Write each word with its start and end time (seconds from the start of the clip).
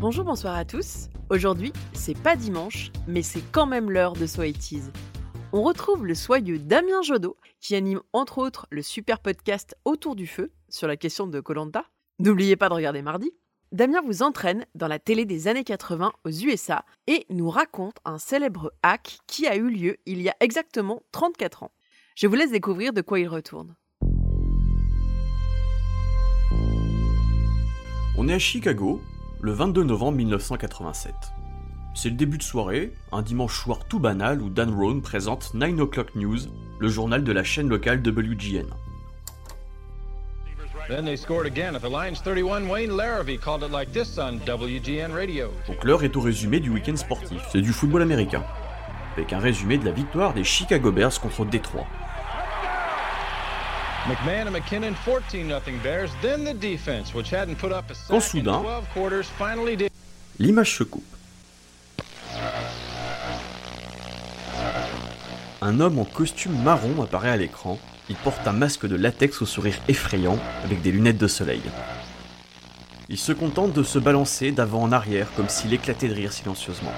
Bonjour, 0.00 0.24
bonsoir 0.24 0.54
à 0.54 0.64
tous. 0.64 1.08
Aujourd'hui, 1.28 1.72
c'est 1.92 2.16
pas 2.16 2.36
dimanche, 2.36 2.92
mais 3.08 3.22
c'est 3.22 3.42
quand 3.50 3.66
même 3.66 3.90
l'heure 3.90 4.12
de 4.12 4.26
So 4.26 4.42
On 5.52 5.64
retrouve 5.64 6.06
le 6.06 6.14
soyeux 6.14 6.60
Damien 6.60 7.02
Jodot, 7.02 7.36
qui 7.58 7.74
anime 7.74 8.00
entre 8.12 8.38
autres 8.38 8.68
le 8.70 8.80
super 8.82 9.18
podcast 9.18 9.76
Autour 9.84 10.14
du 10.14 10.28
feu 10.28 10.52
sur 10.68 10.86
la 10.86 10.96
question 10.96 11.26
de 11.26 11.40
Colanta. 11.40 11.84
N'oubliez 12.20 12.54
pas 12.54 12.68
de 12.68 12.74
regarder 12.74 13.02
mardi. 13.02 13.32
Damien 13.72 14.00
vous 14.06 14.22
entraîne 14.22 14.66
dans 14.76 14.86
la 14.86 15.00
télé 15.00 15.24
des 15.24 15.48
années 15.48 15.64
80 15.64 16.12
aux 16.24 16.30
USA 16.30 16.84
et 17.08 17.26
nous 17.28 17.50
raconte 17.50 17.96
un 18.04 18.18
célèbre 18.18 18.72
hack 18.84 19.18
qui 19.26 19.48
a 19.48 19.56
eu 19.56 19.68
lieu 19.68 19.96
il 20.06 20.22
y 20.22 20.28
a 20.28 20.36
exactement 20.38 21.02
34 21.10 21.64
ans. 21.64 21.72
Je 22.14 22.28
vous 22.28 22.36
laisse 22.36 22.52
découvrir 22.52 22.92
de 22.92 23.00
quoi 23.00 23.18
il 23.18 23.26
retourne. 23.26 23.74
On 28.16 28.28
est 28.28 28.34
à 28.34 28.38
Chicago, 28.38 29.00
le 29.40 29.52
22 29.52 29.84
novembre 29.84 30.18
1987. 30.18 31.14
C'est 31.94 32.10
le 32.10 32.16
début 32.16 32.38
de 32.38 32.42
soirée, 32.42 32.92
un 33.12 33.22
dimanche 33.22 33.56
soir 33.56 33.84
tout 33.88 34.00
banal 34.00 34.42
où 34.42 34.50
Dan 34.50 34.74
Rohn 34.74 35.00
présente 35.00 35.54
9 35.54 35.78
O'Clock 35.80 36.14
News, 36.16 36.38
le 36.78 36.88
journal 36.88 37.22
de 37.22 37.32
la 37.32 37.44
chaîne 37.44 37.68
locale 37.68 38.00
WGN. 38.04 38.66
Donc 45.68 45.84
l'heure 45.84 46.02
est 46.02 46.16
au 46.16 46.20
résumé 46.20 46.60
du 46.60 46.70
week-end 46.70 46.96
sportif, 46.96 47.40
c'est 47.52 47.60
du 47.60 47.72
football 47.72 48.02
américain, 48.02 48.42
avec 49.16 49.32
un 49.32 49.38
résumé 49.38 49.78
de 49.78 49.84
la 49.84 49.92
victoire 49.92 50.34
des 50.34 50.44
Chicago 50.44 50.90
Bears 50.90 51.20
contre 51.20 51.44
Détroit. 51.44 51.86
Quand 58.08 58.20
soudain, 58.20 58.62
l'image 60.38 60.76
se 60.76 60.84
coupe. 60.84 61.04
Un 65.60 65.80
homme 65.80 65.98
en 65.98 66.04
costume 66.04 66.56
marron 66.62 67.02
apparaît 67.02 67.30
à 67.30 67.36
l'écran. 67.36 67.78
Il 68.08 68.16
porte 68.16 68.46
un 68.48 68.52
masque 68.52 68.86
de 68.86 68.96
latex 68.96 69.42
au 69.42 69.46
sourire 69.46 69.76
effrayant 69.88 70.38
avec 70.64 70.80
des 70.80 70.90
lunettes 70.90 71.18
de 71.18 71.28
soleil. 71.28 71.60
Il 73.10 73.18
se 73.18 73.32
contente 73.32 73.74
de 73.74 73.82
se 73.82 73.98
balancer 73.98 74.52
d'avant 74.52 74.82
en 74.82 74.92
arrière 74.92 75.28
comme 75.36 75.50
s'il 75.50 75.74
éclatait 75.74 76.08
de 76.08 76.14
rire 76.14 76.32
silencieusement. 76.32 76.94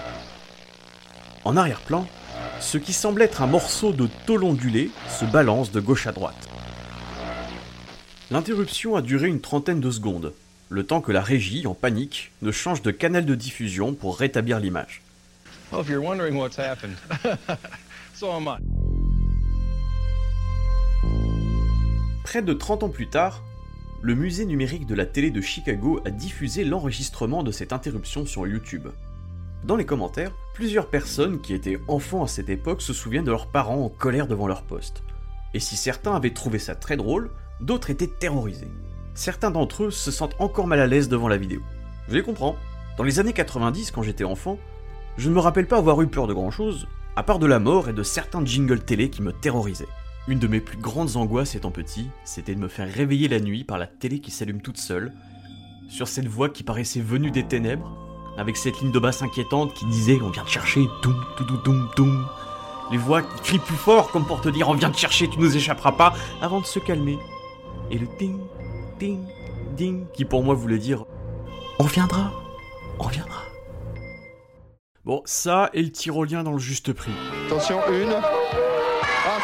En 1.45 1.56
arrière-plan, 1.56 2.06
ce 2.61 2.78
qui 2.78 2.92
semble 2.92 3.22
être 3.22 3.42
un 3.42 3.47
morceau 3.47 3.92
de 3.92 4.08
tôle 4.27 4.45
ondulé 4.45 4.91
se 5.08 5.24
balance 5.24 5.72
de 5.72 5.80
gauche 5.80 6.06
à 6.06 6.12
droite. 6.12 6.48
L'interruption 8.33 8.95
a 8.95 9.03
duré 9.03 9.27
une 9.27 9.41
trentaine 9.41 9.81
de 9.81 9.91
secondes, 9.91 10.33
le 10.69 10.86
temps 10.86 11.00
que 11.00 11.11
la 11.11 11.20
régie, 11.20 11.67
en 11.67 11.75
panique, 11.75 12.31
ne 12.42 12.53
change 12.53 12.81
de 12.81 12.92
canal 12.92 13.27
de 13.27 13.34
diffusion 13.34 13.92
pour 13.92 14.17
rétablir 14.17 14.61
l'image. 14.61 15.03
Près 22.23 22.42
de 22.42 22.53
30 22.53 22.84
ans 22.84 22.89
plus 22.89 23.08
tard, 23.08 23.42
le 24.01 24.14
musée 24.14 24.47
numérique 24.47 24.86
de 24.86 24.95
la 24.95 25.06
télé 25.06 25.33
de 25.33 25.41
Chicago 25.41 26.01
a 26.05 26.11
diffusé 26.11 26.64
l'enregistrement 26.64 27.42
de 27.42 27.51
cette 27.51 27.73
interruption 27.73 28.27
sur 28.27 28.47
YouTube. 28.47 28.86
Dans 29.64 29.75
les 29.75 29.84
commentaires, 29.84 30.31
plusieurs 30.55 30.86
personnes 30.86 31.41
qui 31.41 31.53
étaient 31.53 31.81
enfants 31.89 32.23
à 32.23 32.28
cette 32.28 32.48
époque 32.48 32.81
se 32.81 32.92
souviennent 32.92 33.25
de 33.25 33.33
leurs 33.33 33.48
parents 33.48 33.84
en 33.84 33.89
colère 33.89 34.28
devant 34.28 34.47
leur 34.47 34.62
poste. 34.62 35.03
Et 35.53 35.58
si 35.58 35.77
certains 35.77 36.14
avaient 36.14 36.33
trouvé 36.33 36.61
ça 36.61 36.77
très 36.77 36.97
drôle, 36.97 37.28
d'autres 37.61 37.91
étaient 37.91 38.06
terrorisés. 38.06 38.70
Certains 39.14 39.50
d'entre 39.50 39.84
eux 39.84 39.91
se 39.91 40.11
sentent 40.11 40.36
encore 40.39 40.66
mal 40.66 40.80
à 40.80 40.86
l'aise 40.86 41.08
devant 41.08 41.28
la 41.28 41.36
vidéo. 41.36 41.61
Je 42.08 42.14
les 42.14 42.22
comprends. 42.22 42.56
Dans 42.97 43.05
les 43.05 43.19
années 43.19 43.33
90, 43.33 43.91
quand 43.91 44.02
j'étais 44.02 44.25
enfant, 44.25 44.58
je 45.17 45.28
ne 45.28 45.34
me 45.34 45.41
rappelle 45.41 45.67
pas 45.67 45.78
avoir 45.78 46.01
eu 46.02 46.07
peur 46.07 46.27
de 46.27 46.34
grand 46.34 46.51
chose, 46.51 46.86
à 47.17 47.23
part 47.23 47.39
de 47.39 47.46
la 47.46 47.58
mort 47.58 47.89
et 47.89 47.92
de 47.92 48.02
certains 48.02 48.45
jingles 48.45 48.80
télé 48.80 49.11
qui 49.11 49.23
me 49.23 49.33
terrorisaient. 49.33 49.89
Une 50.29 50.39
de 50.39 50.46
mes 50.46 50.61
plus 50.61 50.79
grandes 50.79 51.17
angoisses 51.17 51.55
étant 51.55 51.70
petit, 51.70 52.08
c'était 52.24 52.55
de 52.55 52.61
me 52.61 52.68
faire 52.68 52.90
réveiller 52.90 53.29
la 53.29 53.40
nuit 53.40 53.64
par 53.64 53.79
la 53.79 53.86
télé 53.86 54.20
qui 54.20 54.30
s'allume 54.30 54.63
toute 54.63 54.79
seule, 54.79 55.13
sur 55.89 56.08
cette 56.08 56.29
voix 56.29 56.48
qui 56.48 56.63
paraissait 56.63 57.01
venue 57.01 57.30
des 57.30 57.45
ténèbres, 57.45 57.96
avec 58.39 58.57
cette 58.57 58.80
ligne 58.80 58.92
de 58.92 58.98
basse 58.98 59.23
inquiétante 59.23 59.74
qui 59.74 59.86
disait 59.86 60.18
on 60.23 60.30
vient 60.30 60.45
te 60.45 60.51
chercher, 60.51 60.86
doum, 61.02 61.24
doum, 61.36 61.61
doum, 61.64 61.90
doum. 61.96 62.27
Les 62.92 62.98
voix 62.98 63.23
qui 63.23 63.40
crient 63.42 63.58
plus 63.58 63.77
fort 63.77 64.11
comme 64.13 64.24
pour 64.24 64.40
te 64.40 64.48
dire 64.48 64.68
on 64.68 64.74
vient 64.74 64.90
te 64.90 64.98
chercher, 64.98 65.29
tu 65.29 65.39
nous 65.39 65.57
échapperas 65.57 65.92
pas, 65.92 66.14
avant 66.40 66.61
de 66.61 66.67
se 66.67 66.79
calmer 66.79 67.18
et 67.90 67.98
le 67.98 68.06
ding, 68.18 68.39
ding, 68.98 69.27
ding, 69.77 70.06
qui 70.12 70.24
pour 70.24 70.42
moi 70.42 70.55
voulait 70.55 70.78
dire 70.78 71.05
On 71.78 71.84
viendra, 71.84 72.33
on 72.98 73.08
viendra. 73.08 73.42
Bon, 75.05 75.23
ça 75.24 75.70
et 75.73 75.83
le 75.83 75.90
tyrolien 75.90 76.42
dans 76.42 76.52
le 76.52 76.58
juste 76.58 76.92
prix. 76.92 77.12
Attention, 77.46 77.80
une. 77.90 78.12
Ah, 78.12 79.39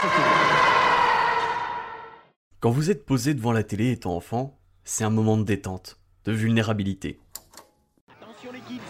Quand 2.60 2.70
vous 2.70 2.90
êtes 2.90 3.04
posé 3.04 3.34
devant 3.34 3.52
la 3.52 3.64
télé 3.64 3.90
étant 3.90 4.14
enfant, 4.14 4.58
c'est 4.84 5.04
un 5.04 5.10
moment 5.10 5.36
de 5.36 5.42
détente, 5.42 5.98
de 6.24 6.32
vulnérabilité. 6.32 7.18
Attention 8.08 8.52
les 8.52 8.60
kids 8.60 8.80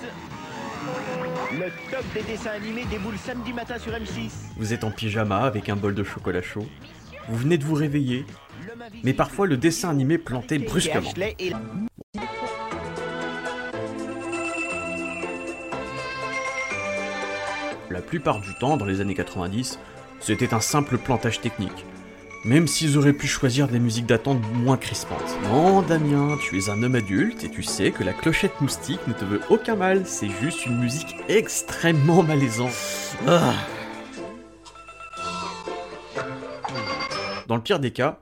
Le 1.53 1.71
top 1.91 2.05
des 2.13 2.23
dessins 2.23 2.51
animés 2.51 2.85
déboule 2.91 3.17
samedi 3.17 3.53
matin 3.53 3.79
sur 3.79 3.93
M6. 3.93 4.31
Vous 4.59 4.73
êtes 4.73 4.85
en 4.85 4.91
pyjama 4.91 5.39
avec 5.45 5.69
un 5.69 5.77
bol 5.77 5.95
de 5.95 6.05
chocolat 6.05 6.43
chaud. 6.43 6.67
Vous 7.29 7.37
venez 7.37 7.59
de 7.59 7.65
vous 7.65 7.75
réveiller 7.75 8.25
mais 9.03 9.13
parfois 9.13 9.47
le 9.47 9.57
dessin 9.57 9.91
animé 9.91 10.19
plantait 10.19 10.59
brusquement. 10.59 11.13
La 17.91 18.03
plupart 18.03 18.41
du 18.41 18.53
temps, 18.59 18.77
dans 18.77 18.85
les 18.85 19.01
années 19.01 19.15
90, 19.15 19.79
c'était 20.21 20.55
un 20.55 20.61
simple 20.61 20.99
plantage 20.99 21.41
technique. 21.41 21.85
Même 22.45 22.69
s'ils 22.69 22.97
auraient 22.97 23.13
pu 23.13 23.27
choisir 23.27 23.67
des 23.67 23.81
musiques 23.81 24.07
d'attente 24.07 24.41
moins 24.53 24.77
crispantes. 24.77 25.37
Non, 25.45 25.83
Damien, 25.83 26.37
tu 26.41 26.59
es 26.59 26.69
un 26.69 26.81
homme 26.83 26.95
adulte 26.95 27.43
et 27.43 27.49
tu 27.49 27.63
sais 27.63 27.91
que 27.91 28.05
la 28.05 28.13
clochette 28.13 28.61
moustique 28.61 29.01
ne 29.09 29.15
te 29.15 29.25
veut 29.25 29.41
aucun 29.51 29.75
mal, 29.75 30.07
c'est 30.07 30.29
juste 30.41 30.65
une 30.67 30.79
musique 30.79 31.17
extrêmement 31.29 32.23
malaisante. 32.23 32.71
Ah. 33.27 33.55
Dans 37.47 37.55
le 37.55 37.63
pire 37.63 37.79
des 37.79 37.93
cas, 37.93 38.21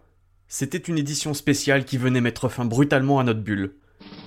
c'était 0.48 0.76
une 0.76 0.98
édition 0.98 1.32
spéciale 1.32 1.86
qui 1.86 1.96
venait 1.96 2.20
mettre 2.20 2.50
fin 2.50 2.66
brutalement 2.66 3.18
à 3.18 3.24
notre 3.24 3.40
bulle. 3.40 3.76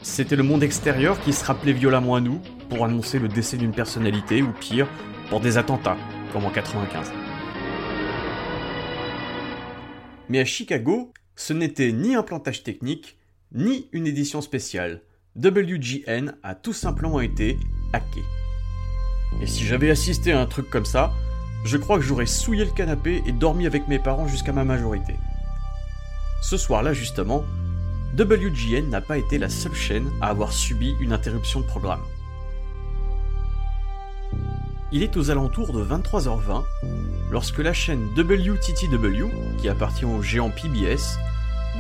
C'était 0.02 0.36
le 0.36 0.42
monde 0.42 0.64
extérieur 0.64 1.20
qui 1.22 1.34
se 1.34 1.46
rappelait 1.46 1.74
violemment 1.74 2.16
à 2.16 2.22
nous 2.22 2.42
pour 2.70 2.84
annoncer 2.84 3.20
le 3.20 3.28
décès 3.28 3.58
d'une 3.58 3.74
personnalité 3.74 4.42
ou 4.42 4.52
pire, 4.54 4.88
pour 5.30 5.40
des 5.40 5.58
attentats, 5.58 5.98
comme 6.34 6.46
en 6.46 6.50
95. 6.50 7.12
Mais 10.30 10.40
à 10.40 10.46
Chicago, 10.46 11.14
ce 11.36 11.54
n'était 11.54 11.92
ni 11.92 12.16
un 12.16 12.24
plantage 12.24 12.64
technique, 12.64 13.18
ni 13.54 13.90
une 13.92 14.08
édition 14.08 14.42
spéciale. 14.42 15.04
WGN 15.36 16.34
a 16.42 16.56
tout 16.56 16.74
simplement 16.74 17.22
été 17.22 17.60
hacké. 17.94 18.22
Et 19.44 19.46
si 19.46 19.64
j'avais 19.64 19.92
assisté 19.92 20.32
à 20.32 20.42
un 20.42 20.48
truc 20.48 20.72
comme 20.72 20.86
ça, 20.86 21.14
je 21.68 21.78
crois 21.78 21.98
que 21.98 22.04
j'aurais 22.04 22.26
souillé 22.26 22.64
le 22.64 22.72
canapé 22.72 23.22
et 23.26 23.34
dormi 23.34 23.68
avec 23.68 23.88
mes 23.90 24.00
parents 24.00 24.28
jusqu'à 24.28 24.54
ma 24.54 24.64
majorité. 24.64 25.16
Ce 26.42 26.56
soir-là, 26.56 26.94
justement, 26.94 27.44
WGN 28.18 28.90
n'a 28.90 29.02
pas 29.02 29.18
été 29.18 29.38
la 29.38 29.50
seule 29.50 29.76
chaîne 29.76 30.10
à 30.22 30.30
avoir 30.30 30.54
subi 30.54 30.96
une 31.02 31.12
interruption 31.12 31.60
de 31.60 31.66
programme. 31.66 32.04
Il 34.94 35.04
est 35.04 35.18
aux 35.18 35.30
alentours 35.30 35.74
de 35.74 35.84
23h20 35.84 36.64
lorsque 37.30 37.60
la 37.60 37.74
chaîne 37.74 38.08
WTTW, 38.16 39.30
qui 39.60 39.68
appartient 39.68 40.06
au 40.06 40.22
géant 40.22 40.50
PBS, 40.50 41.18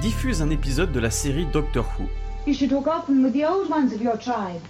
diffuse 0.02 0.42
un 0.42 0.50
épisode 0.50 0.92
de 0.92 1.00
la 1.00 1.12
série 1.12 1.46
Doctor 1.46 1.86
Who. 1.98 2.54
Should 2.54 2.74
with 2.74 3.34
the 3.34 3.46
old 3.46 3.70
ones 3.70 3.94
of 3.94 4.02
tribe. 4.20 4.62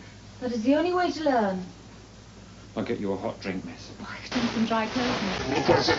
That 0.42 0.50
is 0.50 0.62
the 0.64 0.76
only 0.76 0.94
way. 0.94 1.12
I'll 2.78 2.86
get 2.86 3.00
you 3.00 3.12
a 3.12 3.16
hot 3.16 3.42
drink, 3.42 3.64
miss. 3.66 3.90
dry 4.68 4.86
clothes, 4.86 5.92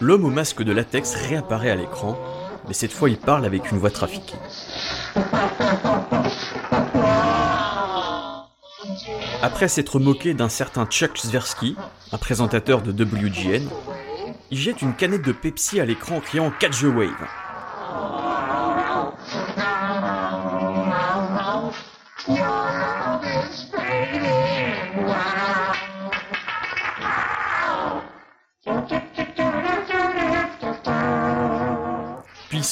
L'homme 0.00 0.24
au 0.24 0.30
masque 0.30 0.62
de 0.62 0.72
latex 0.72 1.16
réapparaît 1.16 1.70
à 1.70 1.74
l'écran, 1.74 2.16
mais 2.68 2.74
cette 2.74 2.92
fois 2.92 3.10
il 3.10 3.16
parle 3.16 3.44
avec 3.44 3.72
une 3.72 3.78
voix 3.78 3.90
trafiquée. 3.90 4.36
Après 9.42 9.66
s'être 9.66 9.98
moqué 9.98 10.34
d'un 10.34 10.48
certain 10.48 10.86
Chuck 10.86 11.18
Zversky, 11.18 11.74
un 12.12 12.18
présentateur 12.18 12.80
de 12.80 12.92
WGN, 12.92 13.68
il 14.52 14.58
jette 14.58 14.82
une 14.82 14.94
canette 14.94 15.22
de 15.22 15.32
Pepsi 15.32 15.80
à 15.80 15.84
l'écran 15.84 16.18
en 16.18 16.20
criant 16.20 16.52
Catch 16.60 16.82
the 16.82 16.84
Wave. 16.84 17.45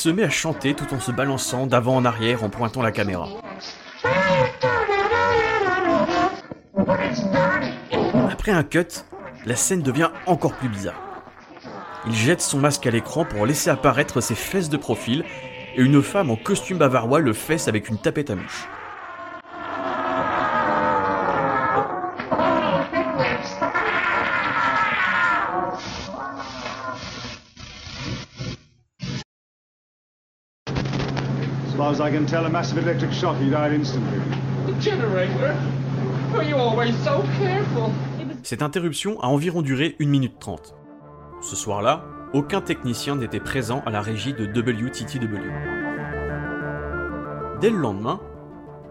Se 0.05 0.11
met 0.11 0.23
à 0.25 0.29
chanter 0.29 0.75
tout 0.75 0.93
en 0.93 1.01
se 1.01 1.11
balançant 1.11 1.67
d'avant 1.67 1.97
en 1.97 2.05
arrière 2.05 2.45
en 2.45 2.51
pointant 2.51 2.83
la 2.83 2.93
caméra. 2.93 3.27
Après 8.31 8.53
un 8.53 8.65
cut, 8.65 8.85
la 9.47 9.56
scène 9.56 9.81
devient 9.81 10.11
encore 10.27 10.53
plus 10.56 10.69
bizarre. 10.69 11.01
Il 12.06 12.15
jette 12.15 12.43
son 12.43 12.59
masque 12.59 12.87
à 12.87 12.91
l'écran 12.91 13.25
pour 13.25 13.47
laisser 13.47 13.71
apparaître 13.71 14.21
ses 14.21 14.35
fesses 14.35 14.69
de 14.69 14.77
profil 14.77 15.25
et 15.75 15.81
une 15.81 16.03
femme 16.03 16.31
en 16.31 16.37
costume 16.37 16.77
bavarois 16.77 17.21
le 17.21 17.33
fesse 17.33 17.67
avec 17.67 17.89
une 17.89 17.97
tapette 17.97 18.29
à 18.29 18.35
mouche. 18.35 18.69
As 31.94 32.00
I 32.00 32.11
can 32.11 32.26
tell, 32.26 32.44
a 32.44 32.49
massive 32.49 32.79
electric 32.79 33.12
shock. 33.12 33.37
He 33.41 33.49
died 33.50 33.73
instantly. 33.73 34.19
The 34.67 34.73
generator? 34.81 35.55
Are 36.35 36.43
you 36.43 36.56
always 36.56 36.93
so 37.05 37.23
careful? 37.38 37.93
Cette 38.43 38.62
interruption 38.62 39.20
a 39.20 39.29
environ 39.29 39.62
duré 39.62 39.94
1 40.00 40.08
minute 40.08 40.41
30. 40.41 40.75
Ce 41.41 41.55
soir-là, 41.55 42.05
aucun 42.32 42.61
technicien 42.61 43.14
n'était 43.14 43.38
présent 43.38 43.81
à 43.87 43.91
la 43.91 44.00
régie 44.00 44.32
de 44.32 44.44
WTTW. 44.44 45.38
Dès 47.61 47.70
le 47.70 47.76
lendemain, 47.76 48.19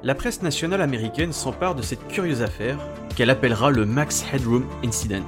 la 0.04 0.16
presse 0.16 0.42
nationale 0.42 0.82
américaine 0.82 1.32
s'empare 1.32 1.76
de 1.76 1.82
cette 1.82 2.06
curieuse 2.10 2.42
affaire 2.42 2.78
qu'elle 3.16 3.30
appellera 3.30 3.72
le 3.72 3.86
Max 3.86 4.26
Headroom 4.34 4.66
Incident. 4.84 5.26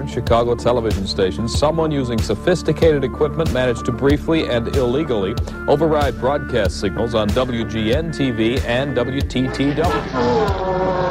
In 0.00 0.06
Chicago 0.06 0.54
television 0.54 1.04
stations, 1.06 1.48
someone 1.48 1.90
using 1.90 2.20
sophisticated 2.20 3.02
equipment 3.02 3.52
managed 3.52 3.84
to 3.84 3.90
briefly 3.90 4.48
and 4.48 4.68
illegally 4.76 5.34
override 5.66 6.20
broadcast 6.20 6.78
signals 6.78 7.14
on 7.14 7.26
WGN 7.30 8.14
TV 8.14 8.62
and 8.66 8.96
WTTW. 8.96 11.07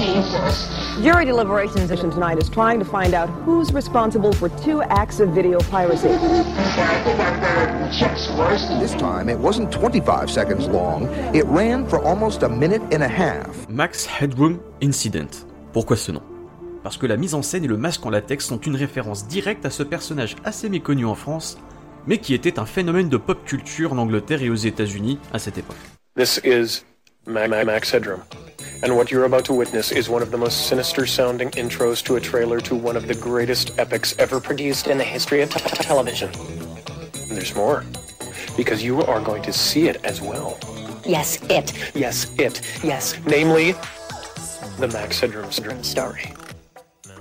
Jury 0.00 1.26
deliberations 1.26 1.90
tonight 1.90 2.38
is 2.42 2.48
trying 2.48 2.78
to 2.78 2.86
find 2.86 3.12
out 3.12 3.28
who's 3.44 3.70
responsible 3.72 4.32
for 4.32 4.48
two 4.64 4.80
acts 4.84 5.20
of 5.20 5.28
video 5.34 5.58
piracy. 5.70 6.08
This 8.80 8.94
time, 8.94 9.28
it 9.28 9.38
wasn't 9.38 9.70
25 9.70 10.30
seconds 10.30 10.68
long. 10.68 11.06
It 11.34 11.44
ran 11.46 11.86
for 11.86 12.02
almost 12.02 12.42
a 12.42 12.48
minute 12.48 12.80
and 12.94 13.02
a 13.02 13.08
half. 13.08 13.68
Max 13.68 14.06
Headroom 14.06 14.60
Incident. 14.80 15.44
Pourquoi 15.74 15.96
ce 15.98 16.12
nom? 16.12 16.22
Parce 16.82 16.96
que 16.96 17.06
la 17.06 17.18
mise 17.18 17.34
en 17.34 17.42
scène 17.42 17.64
et 17.64 17.68
le 17.68 17.76
masque 17.76 18.06
en 18.06 18.10
latex 18.10 18.46
sont 18.46 18.58
une 18.60 18.76
référence 18.76 19.26
directe 19.26 19.66
à 19.66 19.70
ce 19.70 19.82
personnage 19.82 20.34
assez 20.44 20.70
méconnu 20.70 21.04
en 21.04 21.14
France, 21.14 21.58
mais 22.06 22.16
qui 22.16 22.32
était 22.32 22.58
un 22.58 22.64
phénomène 22.64 23.10
de 23.10 23.18
pop 23.18 23.44
culture 23.44 23.92
en 23.92 23.98
Angleterre 23.98 24.42
et 24.42 24.48
aux 24.48 24.54
États-Unis 24.54 25.18
à 25.34 25.38
cette 25.38 25.58
époque. 25.58 25.76
This 26.16 26.40
is 26.42 26.84
Ma- 27.26 27.48
Ma- 27.48 27.64
Max 27.66 27.92
Headroom. 27.92 28.20
And 28.82 28.96
what 28.96 29.10
you're 29.10 29.24
about 29.24 29.44
to 29.46 29.52
witness 29.52 29.92
is 29.92 30.08
one 30.08 30.22
of 30.22 30.30
the 30.30 30.38
most 30.38 30.66
sinister 30.68 31.04
sounding 31.04 31.50
intros 31.50 32.02
to 32.04 32.16
a 32.16 32.20
trailer 32.20 32.60
to 32.60 32.74
one 32.74 32.96
of 32.96 33.06
the 33.08 33.14
greatest 33.14 33.78
epics 33.78 34.14
ever 34.18 34.40
produced 34.40 34.86
in 34.86 34.96
the 34.96 35.04
history 35.04 35.42
of 35.42 35.50
t- 35.50 35.60
t- 35.60 35.84
television. 35.84 36.30
And 37.28 37.36
there's 37.36 37.54
more. 37.54 37.84
Because 38.56 38.82
you 38.82 39.02
are 39.02 39.20
going 39.20 39.42
to 39.42 39.52
see 39.52 39.88
it 39.88 40.02
as 40.04 40.22
well. 40.22 40.58
Yes, 41.04 41.38
it. 41.50 41.74
Yes, 41.94 42.30
it. 42.38 42.62
Yes. 42.82 43.18
Namely, 43.26 43.74
the 44.78 44.88
Max 44.88 45.20
Headroom 45.20 45.52
syndrome 45.52 45.84
story. 45.84 46.32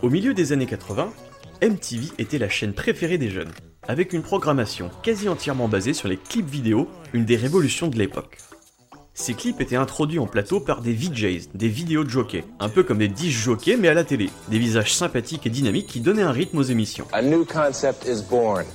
Au 0.01 0.09
milieu 0.09 0.33
des 0.33 0.53
années 0.53 0.65
80, 0.65 1.11
MTV 1.61 2.07
était 2.19 2.37
la 2.37 2.47
chaîne 2.47 2.73
préférée 2.73 3.17
des 3.17 3.29
jeunes, 3.29 3.51
avec 3.85 4.13
une 4.13 4.21
programmation 4.23 4.89
quasi 5.03 5.27
entièrement 5.27 5.67
basée 5.67 5.93
sur 5.93 6.07
les 6.07 6.15
clips 6.15 6.49
vidéo, 6.49 6.87
une 7.11 7.25
des 7.25 7.35
révolutions 7.35 7.89
de 7.89 7.97
l'époque. 7.97 8.37
Ces 9.13 9.33
clips 9.33 9.59
étaient 9.59 9.75
introduits 9.75 10.19
en 10.19 10.27
plateau 10.27 10.59
par 10.59 10.81
des 10.81 10.93
VJs, 10.93 11.49
des 11.53 11.67
vidéos 11.67 12.07
jockeys, 12.07 12.45
un 12.59 12.69
peu 12.69 12.83
comme 12.83 12.99
des 12.99 13.07
disc 13.07 13.37
jockeys 13.37 13.77
mais 13.77 13.89
à 13.89 13.93
la 13.93 14.03
télé, 14.03 14.29
des 14.47 14.59
visages 14.59 14.93
sympathiques 14.93 15.45
et 15.45 15.49
dynamiques 15.49 15.87
qui 15.87 15.99
donnaient 15.99 16.23
un 16.23 16.31
rythme 16.31 16.57
aux 16.57 16.63
émissions. 16.63 17.05
A 17.11 17.21
new 17.21 17.45
concept 17.45 18.07
is 18.07 18.21
born. 18.21 18.65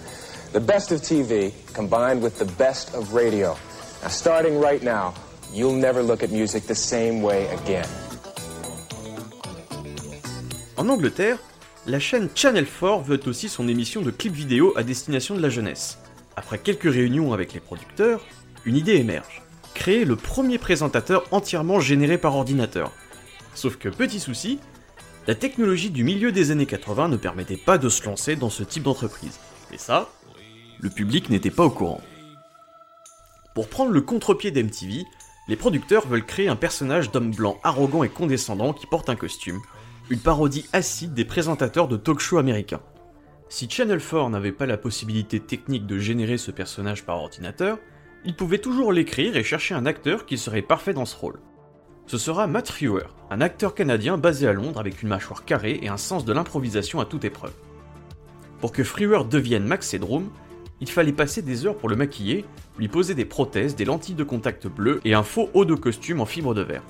The 0.53 0.61
best 0.61 0.93
of 0.93 1.01
TV 1.01 1.53
combined 1.75 2.23
with 2.23 2.39
the 2.39 2.47
best 2.59 2.95
of 2.95 3.13
radio. 3.15 3.57
Now, 4.03 4.11
starting 4.11 4.61
right 4.61 4.83
now, 4.83 5.15
you'll 5.53 5.77
never 5.77 6.03
look 6.03 6.23
at 6.23 6.29
music 6.29 6.67
the 6.67 6.75
same 6.75 7.23
way 7.23 7.47
again. 7.49 7.87
En 10.77 10.89
Angleterre, 10.89 11.39
la 11.87 11.99
chaîne 11.99 12.29
Channel 12.35 12.67
4 12.67 13.03
veut 13.03 13.21
aussi 13.27 13.49
son 13.49 13.69
émission 13.69 14.03
de 14.03 14.11
clips 14.11 14.35
vidéo 14.35 14.73
à 14.77 14.83
destination 14.83 15.35
de 15.35 15.41
la 15.41 15.49
jeunesse. 15.49 15.99
Après 16.37 16.59
quelques 16.59 16.93
réunions 16.93 17.33
avec 17.33 17.53
les 17.53 17.61
producteurs, 17.61 18.21
une 18.65 18.77
idée 18.77 18.97
émerge. 18.97 19.44
Créer 19.75 20.05
le 20.05 20.17
premier 20.17 20.59
présentateur 20.59 21.25
entièrement 21.31 21.81
généré 21.81 22.17
par 22.17 22.37
ordinateur. 22.37 22.93
Sauf 23.55 23.77
que 23.77 23.89
petit 23.89 24.21
souci, 24.21 24.59
la 25.27 25.35
technologie 25.35 25.91
du 25.91 26.05
milieu 26.05 26.33
des 26.33 26.51
années 26.51 26.67
80 26.67 27.09
ne 27.09 27.17
permettait 27.17 27.57
pas 27.57 27.79
de 27.79 27.89
se 27.89 28.05
lancer 28.05 28.37
dans 28.37 28.51
ce 28.51 28.63
type 28.63 28.85
d'entreprise. 28.85 29.39
Et 29.73 29.79
ça, 29.79 30.11
le 30.81 30.91
public 30.91 31.29
n'était 31.29 31.51
pas 31.51 31.65
au 31.65 31.71
courant. 31.71 32.01
Pour 33.55 33.69
prendre 33.69 33.93
le 33.93 34.01
contre-pied 34.01 34.51
d'MTV, 34.51 35.05
les 35.49 35.57
producteurs 35.57 36.07
veulent 36.07 36.25
créer 36.25 36.49
un 36.49 36.57
personnage 36.57 37.11
d'homme 37.11 37.31
blanc 37.31 37.59
arrogant 37.63 38.03
et 38.03 38.09
condescendant 38.09 38.73
qui 38.73 38.87
porte 38.87 39.09
un 39.09 39.17
costume, 39.17 39.61
une 40.11 40.19
parodie 40.19 40.67
acide 40.73 41.15
des 41.15 41.25
présentateurs 41.25 41.89
de 41.89 41.97
talk-show 41.97 42.39
américains. 42.39 42.83
Si 43.49 43.69
Channel 43.69 44.01
4 44.01 44.31
n'avait 44.31 44.53
pas 44.53 44.67
la 44.67 44.79
possibilité 44.79 45.41
technique 45.41 45.87
de 45.87 45.99
générer 45.99 46.39
ce 46.39 46.51
personnage 46.51 47.05
par 47.05 47.19
ordinateur, 47.19 47.79
ils 48.25 48.35
pouvaient 48.35 48.59
toujours 48.59 48.93
l'écrire 48.93 49.37
et 49.37 49.45
chercher 49.45 49.75
un 49.75 49.87
acteur 49.87 50.27
qui 50.27 50.39
serait 50.39 50.63
parfait 50.63 50.95
dans 50.95 51.05
ce 51.05 51.17
rôle. 51.17 51.41
Ce 52.07 52.19
sera 52.19 52.47
Matt 52.47 52.71
Frewer, 52.71 53.07
un 53.31 53.41
acteur 53.41 53.75
canadien 53.75 54.19
basé 54.19 54.47
à 54.47 54.53
Londres 54.53 54.81
avec 54.81 55.03
une 55.03 55.09
mâchoire 55.09 55.45
carrée 55.45 55.79
et 55.83 55.89
un 55.89 55.97
sens 55.97 56.25
de 56.25 56.33
l'improvisation 56.33 57.01
à 57.01 57.07
toute 57.07 57.25
épreuve. 57.25 57.55
Pour 58.61 58.73
que 58.73 58.85
Frewer 58.85 59.25
devienne 59.29 59.65
Max 59.65 59.93
Headroom, 59.95 60.31
il 60.81 60.91
fallait 60.91 61.13
passer 61.13 61.43
des 61.43 61.67
heures 61.67 61.77
pour 61.77 61.89
le 61.89 61.97
maquiller, 61.97 62.45
lui 62.79 62.89
poser 62.89 63.15
des 63.15 63.25
prothèses, 63.25 63.77
des 63.77 63.85
lentilles 63.85 64.15
de 64.15 64.25
contact 64.25 64.67
bleues 64.67 65.01
et 65.05 65.15
un 65.15 65.23
faux 65.23 65.51
haut 65.55 65.65
de 65.65 65.75
costume 65.75 66.21
en 66.21 66.27
fibre 66.27 66.55
de 66.55 66.63
verre. 66.63 66.83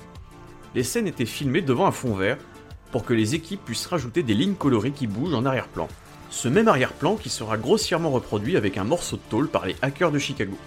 Les 0.73 0.83
scènes 0.83 1.07
étaient 1.07 1.25
filmées 1.25 1.61
devant 1.61 1.85
un 1.85 1.91
fond 1.91 2.15
vert 2.15 2.37
pour 2.91 3.05
que 3.05 3.13
les 3.13 3.35
équipes 3.35 3.63
puissent 3.63 3.87
rajouter 3.87 4.23
des 4.23 4.33
lignes 4.33 4.55
colorées 4.55 4.91
qui 4.91 5.07
bougent 5.07 5.33
en 5.33 5.45
arrière-plan. 5.45 5.87
Ce 6.29 6.47
même 6.47 6.67
arrière-plan 6.67 7.15
qui 7.15 7.29
sera 7.29 7.57
grossièrement 7.57 8.11
reproduit 8.11 8.57
avec 8.57 8.77
un 8.77 8.83
morceau 8.83 9.15
de 9.15 9.21
tôle 9.29 9.47
par 9.47 9.65
les 9.65 9.75
hackers 9.81 10.11
de 10.11 10.19
Chicago. 10.19 10.57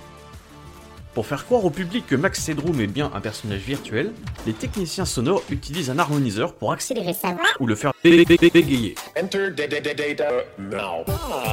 Pour 1.19 1.27
faire 1.27 1.45
croire 1.47 1.65
au 1.65 1.71
public 1.71 2.07
que 2.07 2.15
Max 2.15 2.49
Headroom 2.49 2.81
est 2.81 2.87
bien 2.87 3.11
un 3.13 3.21
personnage 3.21 3.63
virtuel, 3.63 4.13
les 4.47 4.53
techniciens 4.53 5.05
sonores 5.05 5.43
utilisent 5.51 5.91
un 5.91 5.99
harmoniseur 5.99 6.55
pour 6.55 6.71
accélérer 6.71 7.13
sa 7.13 7.33
voix 7.33 7.43
ou 7.59 7.67
le 7.67 7.75
faire 7.75 7.93
bé- 8.05 8.25
bé- 8.25 8.37
bé- 8.37 8.51
bégayer. 8.51 8.95
Enter 9.21 9.51
data 9.51 10.25
now. 10.61 11.05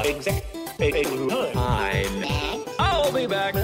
Exact. 0.07 0.45
I'll 0.79 0.91
be 3.11 3.25
back. 3.27 3.55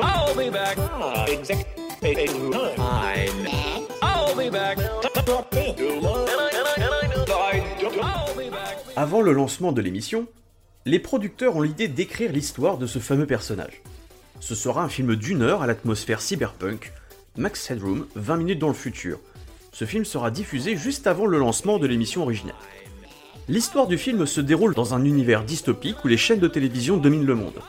I'll 0.00 0.34
be 0.34 0.48
back. 0.50 0.78
Exact. 1.28 1.66
I'll 4.00 4.34
be 4.34 4.48
back. 4.50 4.78
I'll 8.00 8.34
be 8.34 8.50
back. 8.50 8.78
Avant 8.96 9.20
le 9.20 9.32
lancement 9.32 9.72
de 9.72 9.82
l'émission, 9.82 10.26
les 10.88 10.98
producteurs 10.98 11.54
ont 11.54 11.60
l'idée 11.60 11.86
d'écrire 11.86 12.32
l'histoire 12.32 12.78
de 12.78 12.86
ce 12.86 12.98
fameux 12.98 13.26
personnage. 13.26 13.82
Ce 14.40 14.54
sera 14.54 14.82
un 14.82 14.88
film 14.88 15.16
d'une 15.16 15.42
heure 15.42 15.60
à 15.60 15.66
l'atmosphère 15.66 16.22
cyberpunk, 16.22 16.94
Max 17.36 17.70
Headroom, 17.70 18.06
20 18.14 18.36
minutes 18.38 18.58
dans 18.58 18.68
le 18.68 18.72
futur. 18.72 19.20
Ce 19.70 19.84
film 19.84 20.06
sera 20.06 20.30
diffusé 20.30 20.78
juste 20.78 21.06
avant 21.06 21.26
le 21.26 21.38
lancement 21.38 21.78
de 21.78 21.86
l'émission 21.86 22.22
originale. 22.22 22.56
L'histoire 23.48 23.86
du 23.86 23.98
film 23.98 24.24
se 24.24 24.40
déroule 24.40 24.74
dans 24.74 24.94
un 24.94 25.04
univers 25.04 25.44
dystopique 25.44 26.02
où 26.06 26.08
les 26.08 26.16
chaînes 26.16 26.40
de 26.40 26.48
télévision 26.48 26.96
dominent 26.96 27.26
le 27.26 27.34
monde. 27.34 27.60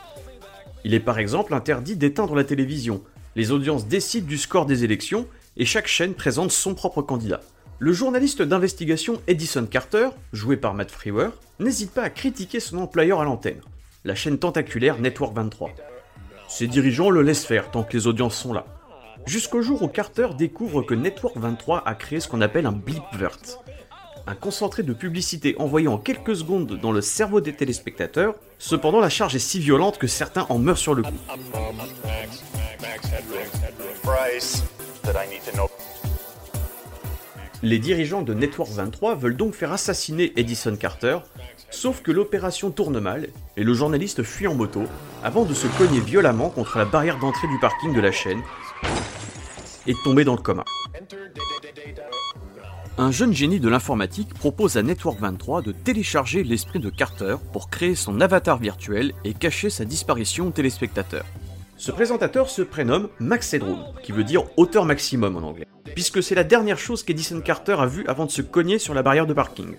Il 0.86 0.94
est 0.94 1.02
par 1.02 1.20
exemple 1.20 1.54
interdit 1.54 1.98
d'éteindre 1.98 2.36
la 2.36 2.46
télévision, 2.46 3.04
les 3.36 3.52
audiences 3.52 3.86
décident 3.86 4.28
du 4.28 4.38
score 4.38 4.66
des 4.66 4.86
élections 4.86 5.28
et 5.58 5.66
chaque 5.66 5.88
chaîne 5.88 6.14
présente 6.14 6.52
son 6.52 6.74
propre 6.74 7.02
candidat. 7.02 7.42
Le 7.82 7.94
journaliste 7.94 8.42
d'investigation 8.42 9.22
Edison 9.28 9.66
Carter, 9.66 10.10
joué 10.34 10.58
par 10.58 10.74
Matt 10.74 10.92
Frewer, 10.92 11.30
n'hésite 11.60 11.92
pas 11.92 12.04
à 12.04 12.10
critiquer 12.10 12.60
son 12.60 12.78
employeur 12.78 13.22
à 13.22 13.24
l'antenne, 13.24 13.62
la 14.04 14.16
chaîne 14.16 14.38
tentaculaire 14.38 15.00
Network 15.00 15.34
23. 15.34 15.72
Ses 16.50 16.68
dirigeants 16.68 17.10
le 17.10 17.22
laissent 17.22 17.46
faire 17.46 17.72
tant 17.72 17.84
que 17.84 17.96
les 17.96 18.06
audiences 18.06 18.36
sont 18.36 18.52
là. 18.52 18.66
Jusqu'au 19.26 19.62
jour 19.62 19.82
où 19.82 19.88
Carter 19.88 20.28
découvre 20.38 20.82
que 20.82 20.94
Network 20.94 21.38
23 21.38 21.88
a 21.88 21.96
créé 21.96 22.20
ce 22.20 22.28
qu'on 22.28 22.42
appelle 22.42 22.66
un 22.66 22.74
blipvert, 22.74 23.38
un 24.28 24.36
concentré 24.36 24.84
de 24.84 24.92
publicité 24.92 25.56
envoyé 25.58 25.88
en 25.88 25.98
quelques 25.98 26.36
secondes 26.36 26.78
dans 26.82 26.92
le 26.92 27.00
cerveau 27.00 27.40
des 27.40 27.54
téléspectateurs. 27.54 28.36
Cependant, 28.58 29.00
la 29.00 29.10
charge 29.10 29.36
est 29.36 29.40
si 29.40 29.58
violente 29.62 29.98
que 29.98 30.08
certains 30.08 30.46
en 30.50 30.60
meurent 30.60 30.78
sur 30.78 30.96
le 30.96 31.04
coup. 31.04 31.10
Les 37.62 37.80
dirigeants 37.80 38.22
de 38.22 38.34
Network 38.34 38.72
23 38.72 39.16
veulent 39.16 39.36
donc 39.36 39.54
faire 39.54 39.74
assassiner 39.74 40.32
Edison 40.38 40.78
Carter, 40.78 41.20
sauf 41.70 42.02
que 42.02 42.12
l'opération 42.12 42.72
tourne 42.72 43.00
mal 43.02 43.28
et 43.58 43.64
le 43.64 43.74
journaliste 43.74 44.24
fuit 44.24 44.48
en 44.48 44.56
moto 44.56 44.84
avant 45.24 45.44
de 45.44 45.54
se 45.54 45.68
cogner 45.78 46.00
violemment 46.00 46.50
contre 46.50 46.78
la 46.78 46.86
barrière 46.86 47.20
d'entrée 47.20 47.50
du 47.50 47.60
parking 47.60 47.94
de 47.94 48.00
la 48.00 48.14
chaîne 48.14 48.42
et 49.88 49.94
de 49.94 49.98
tomber 50.06 50.24
dans 50.24 50.36
le 50.36 50.42
coma. 50.42 50.64
Un 52.98 53.12
jeune 53.12 53.34
génie 53.34 53.60
de 53.60 53.70
l'informatique 53.70 54.34
propose 54.34 54.78
à 54.78 54.82
Network 54.82 55.20
23 55.20 55.62
de 55.62 55.74
télécharger 55.74 56.44
l'esprit 56.44 56.80
de 56.80 56.90
Carter 56.90 57.36
pour 57.52 57.70
créer 57.70 57.96
son 57.96 58.22
avatar 58.22 58.58
virtuel 58.58 59.12
et 59.26 59.34
cacher 59.34 59.70
sa 59.70 59.84
disparition 59.84 60.48
aux 60.48 60.52
téléspectateurs. 60.52 61.26
Ce 61.80 61.92
présentateur 61.92 62.50
se 62.50 62.62
prénomme 62.62 63.08
Max 63.22 63.54
Headroom, 63.54 63.86
qui 64.04 64.12
veut 64.12 64.26
dire 64.26 64.44
hauteur 64.58 64.84
maximum 64.84 65.38
en 65.38 65.48
anglais, 65.48 65.66
puisque 65.96 66.22
c'est 66.22 66.36
la 66.36 66.44
dernière 66.44 66.78
chose 66.78 67.04
qu'Edison 67.04 67.40
Carter 67.40 67.78
a 67.80 67.86
vue 67.86 68.06
avant 68.08 68.26
de 68.26 68.32
se 68.32 68.42
cogner 68.42 68.80
sur 68.80 68.94
la 68.94 69.02
barrière 69.02 69.26
de 69.26 69.34
parking. 69.34 69.78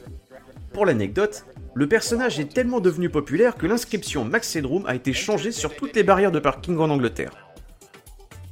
Pour 0.72 0.86
l'anecdote, 0.86 1.44
le 1.74 1.86
personnage 1.86 2.40
est 2.40 2.54
tellement 2.54 2.80
devenu 2.80 3.10
populaire 3.10 3.54
que 3.54 3.66
l'inscription 3.66 4.24
Max 4.24 4.56
Headroom 4.56 4.86
a 4.86 4.94
été 4.94 5.12
changée 5.12 5.52
sur 5.52 5.76
toutes 5.76 5.94
les 5.94 6.02
barrières 6.02 6.32
de 6.32 6.38
parking 6.38 6.78
en 6.78 6.88
Angleterre. 6.88 7.50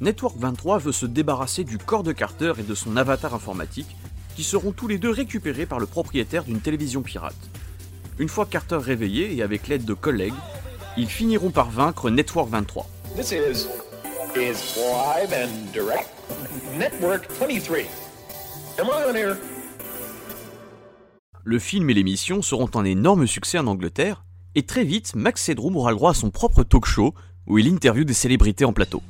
Network 0.03 0.37
23 0.37 0.81
veut 0.81 0.93
se 0.93 1.07
débarrasser 1.07 1.65
du 1.65 1.79
corps 1.79 2.03
de 2.03 2.13
Carter 2.13 2.53
et 2.59 2.65
de 2.65 2.75
son 2.75 2.99
avatar 2.99 3.35
informatique, 3.35 3.97
qui 4.37 4.45
seront 4.45 4.73
tous 4.73 4.89
les 4.89 4.99
deux 4.99 5.11
récupérés 5.11 5.65
par 5.65 5.79
le 5.79 5.87
propriétaire 5.87 6.45
d'une 6.45 6.61
télévision 6.61 7.01
pirate. 7.01 7.49
Une 8.19 8.29
fois 8.29 8.45
Carter 8.45 8.77
réveillé 8.77 9.35
et 9.35 9.43
avec 9.43 9.69
l'aide 9.69 9.87
de 9.87 9.95
collègues, 9.95 10.35
ils 10.99 11.09
finiront 11.09 11.51
par 11.51 11.71
vaincre 11.71 12.11
Network 12.11 12.51
23. 12.51 12.87
This 13.19 13.33
is 13.33 13.69
is 14.37 14.77
live 14.77 15.33
and 15.33 15.73
direct 15.73 16.09
network 16.77 17.27
23. 17.27 17.85
Am 18.79 18.87
I 18.87 19.11
on 19.11 19.17
air? 19.17 19.37
Le 21.43 21.59
film 21.59 21.91
et 21.91 21.95
l'émission 21.95 22.43
seront 22.43 22.71
un 22.77 22.85
énorme 22.85 23.27
succès 23.27 23.59
en 23.59 23.67
Angleterre, 23.67 24.25
et 24.55 24.63
très 24.63 24.85
vite, 24.85 25.17
Max 25.17 25.49
Headroom 25.49 25.77
aura 25.77 25.91
le 25.91 25.97
droit 25.97 26.13
à 26.13 26.15
son 26.15 26.31
propre 26.31 26.63
talk 26.63 26.87
show 26.87 27.13
où 27.49 27.59
il 27.59 27.67
interviewe 27.67 28.05
des 28.05 28.15
célébrités 28.15 28.65
en 28.65 28.73
plateau. 28.73 29.03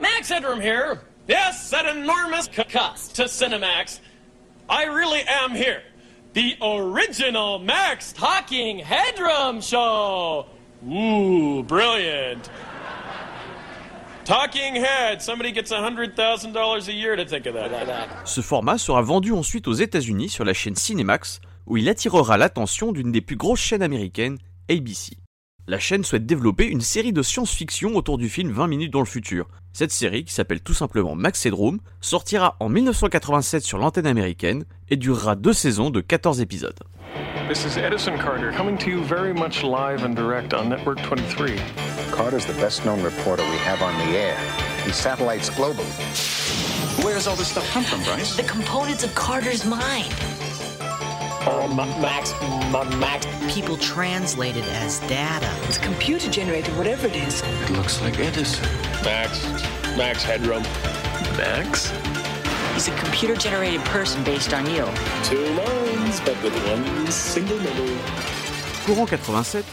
Max 0.00 0.30
Headroom 0.30 0.60
here. 0.60 1.00
Yes, 1.28 1.72
at 1.72 1.86
enormous 1.86 2.46
cost 2.46 3.16
to 3.16 3.24
Cinemax. 3.24 3.98
I 4.70 4.84
really 4.84 5.22
am 5.26 5.56
here. 5.56 5.82
The 6.34 6.56
original 6.60 7.60
Max 7.60 8.12
Talking 8.12 8.80
Headroom 8.80 9.60
Show. 9.60 10.46
Ooh, 10.84 11.62
brilliant. 11.62 12.50
Talking 14.24 14.74
Head. 14.74 15.22
Somebody 15.22 15.52
gets 15.52 15.70
$100,000 15.70 16.88
a 16.88 16.92
year 16.92 17.14
to 17.14 17.24
think 17.24 17.46
of 17.46 17.54
that. 17.54 18.08
Ce 18.24 18.40
format 18.40 18.78
sera 18.78 19.00
vendu 19.00 19.30
ensuite 19.30 19.68
aux 19.68 19.74
États-Unis 19.74 20.28
sur 20.28 20.44
la 20.44 20.54
chaîne 20.54 20.74
Cinemax, 20.74 21.40
où 21.66 21.76
il 21.76 21.88
attirera 21.88 22.36
l'attention 22.36 22.90
d'une 22.90 23.12
des 23.12 23.20
plus 23.20 23.36
grosses 23.36 23.60
chaînes 23.60 23.82
américaines, 23.82 24.38
ABC. 24.68 25.16
La 25.66 25.78
chaîne 25.78 26.04
souhaite 26.04 26.26
développer 26.26 26.66
une 26.66 26.82
série 26.82 27.14
de 27.14 27.22
science-fiction 27.22 27.96
autour 27.96 28.18
du 28.18 28.28
film 28.28 28.52
20 28.52 28.66
minutes 28.66 28.92
dans 28.92 29.00
le 29.00 29.06
futur. 29.06 29.48
Cette 29.72 29.92
série, 29.92 30.24
qui 30.24 30.34
s'appelle 30.34 30.60
tout 30.60 30.74
simplement 30.74 31.14
Max 31.14 31.46
Headroom, 31.46 31.78
sortira 32.02 32.56
en 32.60 32.68
1987 32.68 33.62
sur 33.64 33.78
l'antenne 33.78 34.06
américaine 34.06 34.66
et 34.90 34.96
durera 34.96 35.36
deux 35.36 35.54
saisons 35.54 35.88
de 35.88 36.02
14 36.02 36.42
épisodes. 36.42 36.78
This 37.48 37.64
is 37.64 37.78
Edison 37.78 38.18
Carter 38.18 38.52
coming 38.54 38.76
to 38.76 38.90
you 38.90 39.02
very 39.02 39.32
much 39.32 39.62
live 39.62 40.04
and 40.04 40.14
direct 40.14 40.52
on 40.52 40.68
Network 40.68 41.00
23. 41.00 41.56
Carter's 42.12 42.44
the 42.44 42.60
best 42.60 42.84
known 42.84 43.02
reporter 43.02 43.42
we 43.44 43.56
have 43.64 43.80
on 43.80 43.94
the 44.06 44.18
air. 44.18 44.36
He 44.84 44.92
satellites 44.92 45.48
globally. 45.48 45.88
Where 47.02 47.14
does 47.14 47.26
all 47.26 47.36
this 47.36 47.48
stuff 47.48 47.66
come 47.72 47.84
from, 47.84 48.02
Bryce? 48.04 48.36
The 48.36 48.42
components 48.42 49.02
of 49.02 49.14
Carter's 49.14 49.64
mind. 49.64 50.12
Ma- 51.44 51.84
Max, 52.00 52.32
Ma- 52.72 52.84
Max. 52.98 53.26
People 53.52 53.76
translate 53.76 54.56
it 54.56 54.64
as 54.84 55.00
data. 55.00 55.50
It's 55.68 55.78
computer 55.78 56.30
generated, 56.30 56.74
whatever 56.76 57.06
it 57.06 57.16
is. 57.16 57.42
It 57.42 57.70
looks 57.76 58.00
like 58.02 58.18
Edison. 58.18 58.64
Max, 59.04 59.46
Max 59.96 60.24
Headroom. 60.24 60.62
Max? 61.36 61.92
He's 62.74 62.88
a 62.88 62.92
computer 62.96 63.36
generated 63.36 63.82
person 63.84 64.22
based 64.24 64.52
on 64.54 64.64
you. 64.66 64.84
Two 65.22 65.44
minds, 65.54 66.20
but 66.24 66.34
with 66.42 66.54
one 66.66 67.10
single 67.10 67.58
memory. 67.58 67.96
Courant 68.86 69.06
87, 69.06 69.64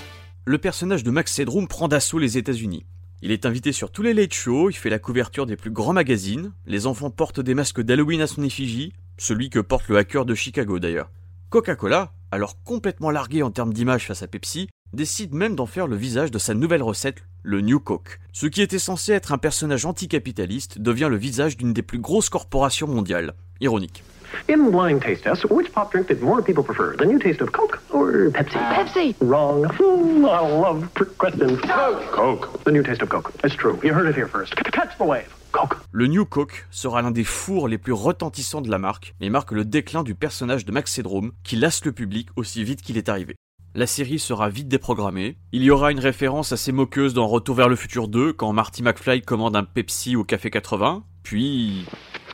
le 0.46 0.58
personnage 0.58 1.04
de 1.04 1.12
Max 1.12 1.38
Headroom 1.40 1.68
prend 1.68 1.88
d'assaut 1.88 2.20
les 2.20 2.38
États-Unis. 2.38 2.86
Il 3.22 3.32
est 3.32 3.46
invité 3.46 3.72
sur 3.72 3.92
tous 3.92 4.02
les 4.02 4.14
late 4.14 4.34
shows, 4.34 4.70
il 4.72 4.76
fait 4.76 4.90
la 4.90 5.00
couverture 5.00 5.46
des 5.46 5.56
plus 5.56 5.70
grands 5.72 5.94
magazines, 5.94 6.52
les 6.66 6.88
enfants 6.88 7.12
portent 7.12 7.40
des 7.40 7.54
masques 7.54 7.82
d'Halloween 7.82 8.22
à 8.22 8.28
son 8.28 8.44
effigie, 8.44 8.94
celui 9.18 9.50
que 9.50 9.60
porte 9.60 9.88
le 9.90 9.98
hacker 9.98 10.26
de 10.26 10.34
Chicago 10.34 10.80
d'ailleurs. 10.80 11.10
Coca-Cola, 11.52 12.14
alors 12.32 12.64
complètement 12.64 13.12
largué 13.12 13.44
en 13.44 13.52
termes 13.52 13.74
d'image 13.74 14.08
face 14.08 14.24
à 14.24 14.28
Pepsi, 14.28 14.70
décide 14.94 15.34
même 15.34 15.54
d'en 15.54 15.66
faire 15.66 15.86
le 15.86 15.98
visage 15.98 16.32
de 16.32 16.40
sa 16.40 16.54
nouvelle 16.54 16.82
recette, 16.82 17.26
le 17.44 17.60
New 17.60 17.82
Coke. 17.82 18.22
Ce 18.32 18.46
qui 18.46 18.62
était 18.62 18.80
censé 18.80 19.12
être 19.12 19.34
un 19.34 19.38
personnage 19.38 19.86
anticapitaliste 19.86 20.80
devient 20.80 21.10
le 21.10 21.18
visage 21.18 21.58
d'une 21.58 21.74
des 21.74 21.82
plus 21.82 22.00
grosses 22.00 22.30
corporations 22.30 22.88
mondiales. 22.88 23.34
Ironique. 23.60 24.02
In 24.50 24.70
blind 24.72 25.02
taste 25.02 25.24
tests, 25.26 25.44
which 25.52 25.70
pop 25.74 25.92
drink 25.92 26.08
did 26.08 26.22
more 26.22 26.42
people 26.42 26.64
prefer? 26.64 26.96
The 26.98 27.06
new 27.06 27.20
taste 27.20 27.42
of 27.42 27.52
Coke 27.52 27.82
or 27.90 28.32
Pepsi? 28.32 28.58
Pepsi. 28.74 29.16
Wrong. 29.20 29.66
Hmm, 29.78 30.24
I 30.26 30.40
love 30.48 30.88
trick 30.96 31.18
questions. 31.18 31.60
Coke. 31.60 32.12
Coke. 32.14 32.64
The 32.64 32.72
new 32.72 32.82
taste 32.82 33.02
of 33.02 33.10
Coke. 33.10 33.34
It's 33.44 33.56
true. 33.58 33.78
You 33.84 33.94
heard 33.94 34.08
it 34.08 34.16
here 34.16 34.30
first. 34.30 34.54
C- 34.56 34.72
Catch 34.72 34.98
the 34.98 35.04
wave. 35.04 35.28
Coke. 35.52 35.76
Le 35.92 36.08
New 36.08 36.26
Coke 36.26 36.68
sera 36.72 37.02
l'un 37.02 37.12
des 37.12 37.24
fours 37.24 37.68
les 37.68 37.78
plus 37.78 37.94
retentissants 37.94 38.62
de 38.62 38.70
la 38.70 38.78
marque 38.78 39.14
et 39.20 39.30
marque 39.30 39.52
le 39.52 39.66
déclin 39.66 40.04
du 40.04 40.16
personnage 40.16 40.66
de 40.66 40.72
Max 40.72 40.98
Headroom 40.98 41.32
qui 41.44 41.56
lasse 41.56 41.86
le 41.86 41.92
public 41.92 42.30
aussi 42.36 42.64
vite 42.64 42.82
qu'il 42.82 42.98
est 42.98 43.10
arrivé. 43.10 43.36
La 43.74 43.88
série 43.88 44.20
sera 44.20 44.50
vite 44.50 44.68
déprogrammée. 44.68 45.38
Il 45.52 45.64
y 45.64 45.72
aura 45.72 45.92
une 45.92 46.00
référence 46.00 46.52
assez 46.52 46.72
moqueuse 46.72 47.14
dans 47.14 47.28
Retour 47.28 47.56
vers 47.56 47.70
le 47.70 47.76
futur 47.76 48.08
2 48.08 48.34
quand 48.34 48.52
Marty 48.52 48.84
McFly 48.84 49.22
commande 49.22 49.56
un 49.56 49.64
Pepsi 49.64 50.16
au 50.16 50.24
café 50.24 50.50
80, 50.50 51.04
puis 51.24 51.86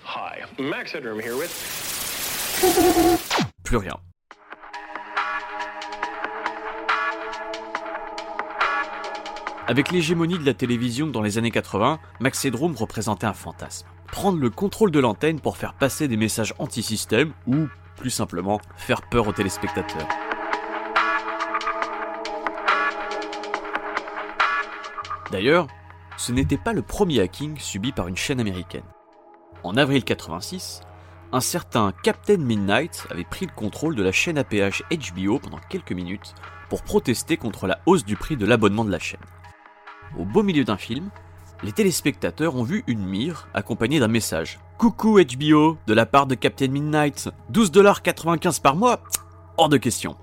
Hi, 0.06 0.62
Max 0.62 0.96
Headroom 0.96 1.20
here 1.20 1.36
with. 1.36 1.52
plus 3.64 3.78
rien. 3.78 3.98
Avec 9.70 9.92
l'hégémonie 9.92 10.40
de 10.40 10.46
la 10.46 10.54
télévision 10.54 11.08
dans 11.08 11.22
les 11.22 11.38
années 11.38 11.52
80, 11.52 12.00
Max 12.22 12.46
Headroom 12.46 12.74
représentait 12.78 13.28
un 13.28 13.34
fantasme. 13.34 13.86
Prendre 14.10 14.40
le 14.40 14.50
contrôle 14.50 14.92
de 14.92 15.00
l'antenne 15.02 15.42
pour 15.42 15.58
faire 15.58 15.74
passer 15.74 16.08
des 16.08 16.16
messages 16.16 16.54
anti-système 16.58 17.34
ou, 17.48 17.68
plus 17.98 18.10
simplement, 18.10 18.62
faire 18.78 19.02
peur 19.02 19.28
aux 19.28 19.34
téléspectateurs. 19.34 20.08
D'ailleurs, 25.34 25.68
ce 26.16 26.32
n'était 26.32 26.58
pas 26.58 26.72
le 26.72 26.82
premier 26.82 27.20
hacking 27.20 27.58
subi 27.58 27.92
par 27.92 28.08
une 28.08 28.16
chaîne 28.16 28.40
américaine. 28.40 28.86
En 29.66 29.76
avril 29.76 30.06
86, 30.06 30.80
un 31.34 31.42
certain 31.42 31.92
Captain 32.04 32.38
Midnight 32.38 33.06
avait 33.10 33.26
pris 33.26 33.46
le 33.46 33.52
contrôle 33.54 33.96
de 33.96 34.04
la 34.04 34.14
chaîne 34.14 34.38
APH 34.38 34.84
HBO 34.90 35.40
pendant 35.40 35.60
quelques 35.70 35.92
minutes 35.92 36.36
pour 36.70 36.84
protester 36.84 37.36
contre 37.36 37.68
la 37.68 37.82
hausse 37.86 38.06
du 38.06 38.16
prix 38.16 38.38
de 38.38 38.46
l'abonnement 38.46 38.86
de 38.86 38.92
la 38.92 39.00
chaîne. 39.00 39.20
Au 40.16 40.26
beau 40.26 40.44
milieu 40.44 40.64
d'un 40.64 40.78
film, 40.78 41.10
les 41.64 41.72
téléspectateurs 41.72 42.56
ont 42.56 42.64
vu 42.64 42.84
une 42.88 43.04
mire 43.04 43.48
accompagnée 43.54 44.00
d'un 44.00 44.08
message. 44.08 44.60
Coucou 44.78 45.20
HBO, 45.20 45.78
de 45.88 45.94
la 45.94 46.06
part 46.06 46.28
de 46.28 46.36
Captain 46.36 46.68
Midnight, 46.68 47.30
12,95$ 47.52 48.62
par 48.62 48.76
mois 48.76 49.02
Hors 49.58 49.70
de 49.70 49.78
question. 49.78 50.16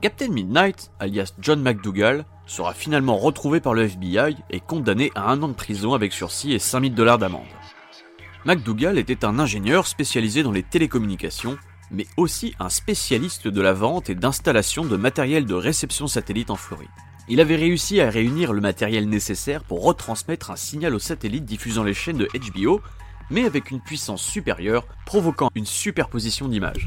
Captain 0.00 0.28
Midnight, 0.28 0.90
alias 0.98 1.32
John 1.40 1.62
McDougall, 1.62 2.24
sera 2.46 2.74
finalement 2.74 3.16
retrouvé 3.16 3.60
par 3.60 3.72
le 3.72 3.84
FBI 3.84 4.36
et 4.50 4.60
condamné 4.60 5.10
à 5.14 5.30
un 5.30 5.42
an 5.42 5.48
de 5.48 5.54
prison 5.54 5.94
avec 5.94 6.12
sursis 6.12 6.52
et 6.52 6.58
5000 6.58 6.94
dollars 6.94 7.18
d'amende. 7.18 7.46
McDougall 8.44 8.98
était 8.98 9.24
un 9.24 9.38
ingénieur 9.38 9.86
spécialisé 9.86 10.42
dans 10.42 10.52
les 10.52 10.62
télécommunications, 10.62 11.56
mais 11.90 12.06
aussi 12.16 12.54
un 12.58 12.68
spécialiste 12.68 13.48
de 13.48 13.60
la 13.62 13.72
vente 13.72 14.10
et 14.10 14.14
d'installation 14.14 14.84
de 14.84 14.96
matériel 14.96 15.46
de 15.46 15.54
réception 15.54 16.06
satellite 16.06 16.50
en 16.50 16.56
Floride. 16.56 16.88
Il 17.28 17.40
avait 17.40 17.56
réussi 17.56 18.00
à 18.00 18.10
réunir 18.10 18.52
le 18.52 18.60
matériel 18.60 19.08
nécessaire 19.08 19.64
pour 19.64 19.82
retransmettre 19.82 20.50
un 20.50 20.56
signal 20.56 20.94
au 20.94 20.98
satellite 20.98 21.46
diffusant 21.46 21.82
les 21.82 21.94
chaînes 21.94 22.18
de 22.18 22.28
HBO, 22.52 22.82
mais 23.30 23.46
avec 23.46 23.70
une 23.70 23.80
puissance 23.80 24.22
supérieure, 24.22 24.86
provoquant 25.06 25.50
une 25.54 25.64
superposition 25.64 26.48
d'images. 26.48 26.86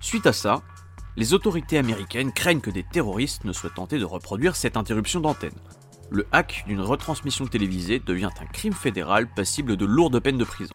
Suite 0.00 0.26
à 0.26 0.32
ça, 0.32 0.62
les 1.16 1.34
autorités 1.34 1.78
américaines 1.78 2.32
craignent 2.32 2.60
que 2.60 2.70
des 2.70 2.84
terroristes 2.84 3.44
ne 3.44 3.52
soient 3.52 3.70
tentés 3.70 3.98
de 3.98 4.04
reproduire 4.04 4.54
cette 4.54 4.76
interruption 4.76 5.18
d'antenne. 5.18 5.58
Le 6.10 6.26
hack 6.30 6.64
d'une 6.68 6.80
retransmission 6.80 7.46
télévisée 7.48 7.98
devient 7.98 8.30
un 8.40 8.46
crime 8.46 8.72
fédéral 8.72 9.26
passible 9.26 9.76
de 9.76 9.84
lourdes 9.84 10.20
peines 10.20 10.38
de 10.38 10.44
prison. 10.44 10.72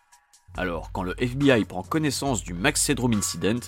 Alors, 0.57 0.91
quand 0.91 1.03
le 1.03 1.15
FBI 1.17 1.63
prend 1.63 1.81
connaissance 1.81 2.43
du 2.43 2.53
Max 2.53 2.88
Incident, 2.89 3.62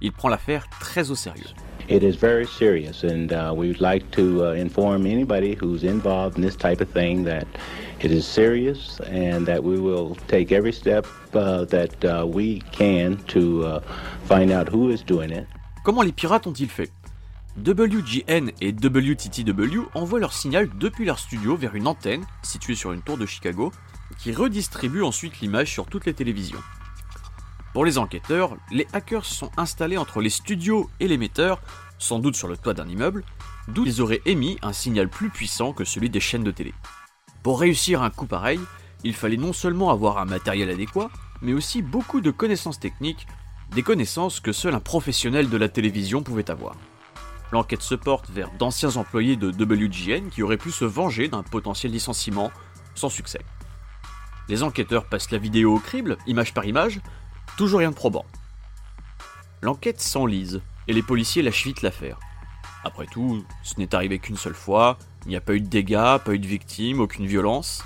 il 0.00 0.12
prend 0.12 0.28
l'affaire 0.28 0.68
très 0.78 1.10
au 1.10 1.16
sérieux. 1.16 1.50
It 1.90 2.04
is 2.04 2.14
very 2.14 2.46
serious, 2.46 3.02
and 3.02 3.32
uh, 3.32 3.52
we'd 3.52 3.80
like 3.80 4.08
to 4.12 4.44
uh, 4.44 4.52
inform 4.52 5.06
anybody 5.06 5.56
who's 5.56 5.82
involved 5.82 6.36
in 6.36 6.42
this 6.42 6.54
type 6.54 6.80
of 6.80 6.88
thing 6.88 7.24
that 7.24 7.48
it 7.98 8.12
is 8.12 8.24
serious 8.24 9.00
and 9.08 9.44
that 9.46 9.64
we 9.64 9.76
will 9.80 10.14
take 10.28 10.52
every 10.52 10.72
step 10.72 11.04
uh, 11.34 11.64
that 11.64 12.04
uh, 12.04 12.24
we 12.24 12.60
can 12.70 13.16
to 13.26 13.64
uh, 13.64 13.80
find 14.26 14.52
out 14.52 14.68
who 14.68 14.90
is 14.90 15.02
doing 15.02 15.32
it. 15.32 15.48
Comment 15.82 16.02
les 16.02 16.12
pirates 16.12 16.46
ont-ils 16.46 16.68
fait? 16.68 16.92
WGN 17.58 18.52
et 18.60 18.70
WTTW 18.70 19.88
envoient 19.94 20.20
leur 20.20 20.32
signal 20.32 20.68
depuis 20.78 21.04
leur 21.04 21.18
studio 21.18 21.56
vers 21.56 21.74
une 21.74 21.88
antenne 21.88 22.24
située 22.44 22.76
sur 22.76 22.92
une 22.92 23.02
tour 23.02 23.18
de 23.18 23.26
Chicago 23.26 23.72
qui 24.16 24.32
redistribue 24.32 25.02
ensuite 25.02 25.40
l'image 25.40 25.72
sur 25.72 25.86
toutes 25.86 26.06
les 26.06 26.14
télévisions. 26.14 26.60
Pour 27.72 27.84
les 27.84 27.98
enquêteurs, 27.98 28.56
les 28.72 28.86
hackers 28.92 29.24
sont 29.24 29.50
installés 29.56 29.96
entre 29.96 30.20
les 30.20 30.30
studios 30.30 30.90
et 30.98 31.06
l'émetteur, 31.06 31.60
sans 31.98 32.18
doute 32.18 32.34
sur 32.34 32.48
le 32.48 32.56
toit 32.56 32.74
d'un 32.74 32.88
immeuble, 32.88 33.24
d'où 33.68 33.86
ils 33.86 34.02
auraient 34.02 34.22
émis 34.26 34.58
un 34.62 34.72
signal 34.72 35.08
plus 35.08 35.30
puissant 35.30 35.72
que 35.72 35.84
celui 35.84 36.10
des 36.10 36.18
chaînes 36.18 36.42
de 36.42 36.50
télé. 36.50 36.74
Pour 37.44 37.60
réussir 37.60 38.02
un 38.02 38.10
coup 38.10 38.26
pareil, 38.26 38.60
il 39.04 39.14
fallait 39.14 39.36
non 39.36 39.52
seulement 39.52 39.90
avoir 39.90 40.18
un 40.18 40.24
matériel 40.24 40.68
adéquat, 40.68 41.10
mais 41.42 41.52
aussi 41.52 41.80
beaucoup 41.80 42.20
de 42.20 42.32
connaissances 42.32 42.80
techniques, 42.80 43.26
des 43.72 43.82
connaissances 43.82 44.40
que 44.40 44.52
seul 44.52 44.74
un 44.74 44.80
professionnel 44.80 45.48
de 45.48 45.56
la 45.56 45.68
télévision 45.68 46.22
pouvait 46.24 46.50
avoir. 46.50 46.74
L'enquête 47.52 47.82
se 47.82 47.94
porte 47.94 48.30
vers 48.30 48.50
d'anciens 48.58 48.96
employés 48.96 49.36
de 49.36 49.50
WGN 49.50 50.28
qui 50.28 50.42
auraient 50.42 50.56
pu 50.56 50.72
se 50.72 50.84
venger 50.84 51.28
d'un 51.28 51.44
potentiel 51.44 51.92
licenciement, 51.92 52.50
sans 52.96 53.08
succès. 53.08 53.40
Les 54.48 54.64
enquêteurs 54.64 55.06
passent 55.06 55.30
la 55.30 55.38
vidéo 55.38 55.76
au 55.76 55.78
crible, 55.78 56.18
image 56.26 56.52
par 56.52 56.64
image, 56.64 57.00
Toujours 57.56 57.80
rien 57.80 57.90
de 57.90 57.96
probant. 57.96 58.24
L'enquête 59.62 60.00
s'enlise 60.00 60.62
et 60.88 60.92
les 60.92 61.02
policiers 61.02 61.42
lâchent 61.42 61.64
vite 61.64 61.82
l'affaire. 61.82 62.18
Après 62.84 63.06
tout, 63.06 63.44
ce 63.62 63.74
n'est 63.78 63.94
arrivé 63.94 64.18
qu'une 64.18 64.36
seule 64.36 64.54
fois, 64.54 64.98
il 65.26 65.28
n'y 65.28 65.36
a 65.36 65.40
pas 65.40 65.54
eu 65.54 65.60
de 65.60 65.68
dégâts, 65.68 66.18
pas 66.24 66.32
eu 66.32 66.38
de 66.38 66.46
victimes, 66.46 67.00
aucune 67.00 67.26
violence. 67.26 67.84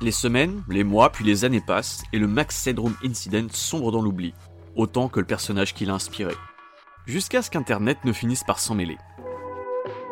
Les 0.00 0.10
semaines, 0.10 0.64
les 0.68 0.82
mois, 0.82 1.10
puis 1.10 1.24
les 1.24 1.44
années 1.44 1.60
passent 1.60 2.02
et 2.12 2.18
le 2.18 2.26
Max 2.26 2.66
Headroom 2.66 2.94
Incident 3.04 3.46
sombre 3.52 3.92
dans 3.92 4.02
l'oubli, 4.02 4.34
autant 4.74 5.08
que 5.08 5.20
le 5.20 5.26
personnage 5.26 5.74
qui 5.74 5.84
l'a 5.86 5.94
inspiré. 5.94 6.34
Jusqu'à 7.06 7.42
ce 7.42 7.50
qu'Internet 7.50 7.98
ne 8.04 8.12
finisse 8.12 8.42
par 8.42 8.58
s'en 8.58 8.74
mêler. 8.74 8.98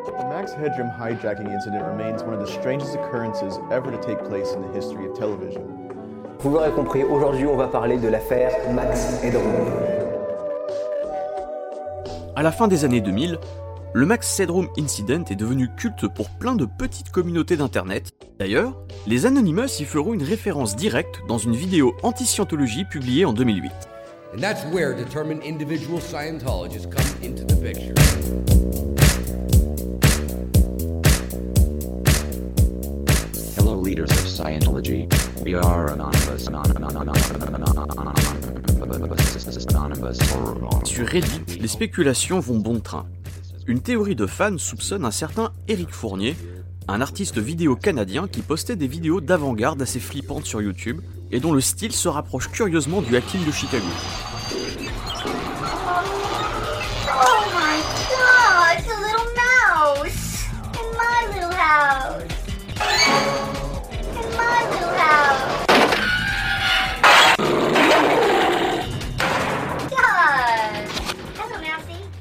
The 0.07 0.25
Max 0.29 0.53
Headroom 0.53 0.91
hijacking 0.99 1.49
incident 1.53 1.83
remains 1.85 2.23
one 2.23 2.35
of 2.35 2.41
the 2.41 2.51
strangest 2.51 2.95
occurrences 2.95 3.59
ever 3.71 3.91
to 3.91 3.99
take 3.99 4.23
place 4.25 4.55
in 4.55 4.63
the 4.63 4.73
history 4.73 5.07
of 5.07 5.19
television. 5.19 5.90
Vous 6.43 6.49
l'aurez 6.49 6.71
compris, 6.71 7.05
aujourd'hui 7.05 7.45
on 7.45 7.57
va 7.57 7.69
parler 7.69 7.99
de 7.99 8.09
l'affaire 8.09 8.51
Max 8.73 9.23
Headroom. 9.23 9.45
À 12.35 12.43
la 12.43 12.51
fin 12.51 12.67
des 12.67 12.87
années 12.87 13.03
2000, 13.03 13.39
le 13.93 14.07
Max 14.07 14.41
Headroom 14.41 14.69
Incident 14.79 15.23
est 15.29 15.37
devenu 15.37 15.69
culte 15.77 16.09
pour 16.09 16.31
plein 16.31 16.55
de 16.55 16.65
petites 16.65 17.11
communautés 17.11 17.59
d'internet. 17.59 18.13
D'ailleurs, 18.39 18.73
les 19.07 19.27
Anonymous 19.27 19.81
y 19.81 19.85
feront 19.85 20.15
une 20.15 20.23
référence 20.23 20.77
directe 20.77 21.21
dans 21.29 21.37
une 21.37 21.55
vidéo 21.55 21.95
anti-scientologie 22.03 22.87
publiée 22.87 23.27
en 23.27 23.35
2008. 23.35 23.71
And 24.33 24.41
that's 24.41 24.65
where 24.73 24.95
determined 24.95 25.43
individual 25.45 26.01
Scientologists 26.01 26.89
come 26.89 27.05
into 27.23 27.45
the 27.45 27.61
picture. 27.61 27.95
We 33.91 35.55
are 35.57 35.91
anonymous, 35.91 36.49
Sur 40.85 41.07
Reddit, 41.09 41.59
les 41.61 41.67
spéculations 41.67 42.39
vont 42.39 42.59
bon 42.59 42.79
train. 42.79 43.07
Une 43.67 43.81
théorie 43.81 44.15
de 44.15 44.27
fans 44.27 44.59
soupçonne 44.59 45.05
un 45.05 45.11
certain 45.11 45.51
Eric 45.67 45.91
Fournier, 45.91 46.37
un 46.87 47.01
artiste 47.01 47.39
vidéo 47.39 47.75
canadien 47.75 48.29
qui 48.29 48.43
postait 48.43 48.77
des 48.77 48.87
vidéos 48.87 49.21
d'avant-garde 49.21 49.83
assez 49.83 49.99
flippantes 49.99 50.47
sur 50.47 50.63
YouTube 50.63 51.01
et 51.33 51.41
dont 51.41 51.53
le 51.53 51.61
style 51.61 51.93
se 51.93 52.09
rapproche 52.09 52.49
curieusement 52.49 53.03
du 53.03 53.17
hacking 53.17 53.45
de 53.45 53.51
Chicago. 53.51 53.87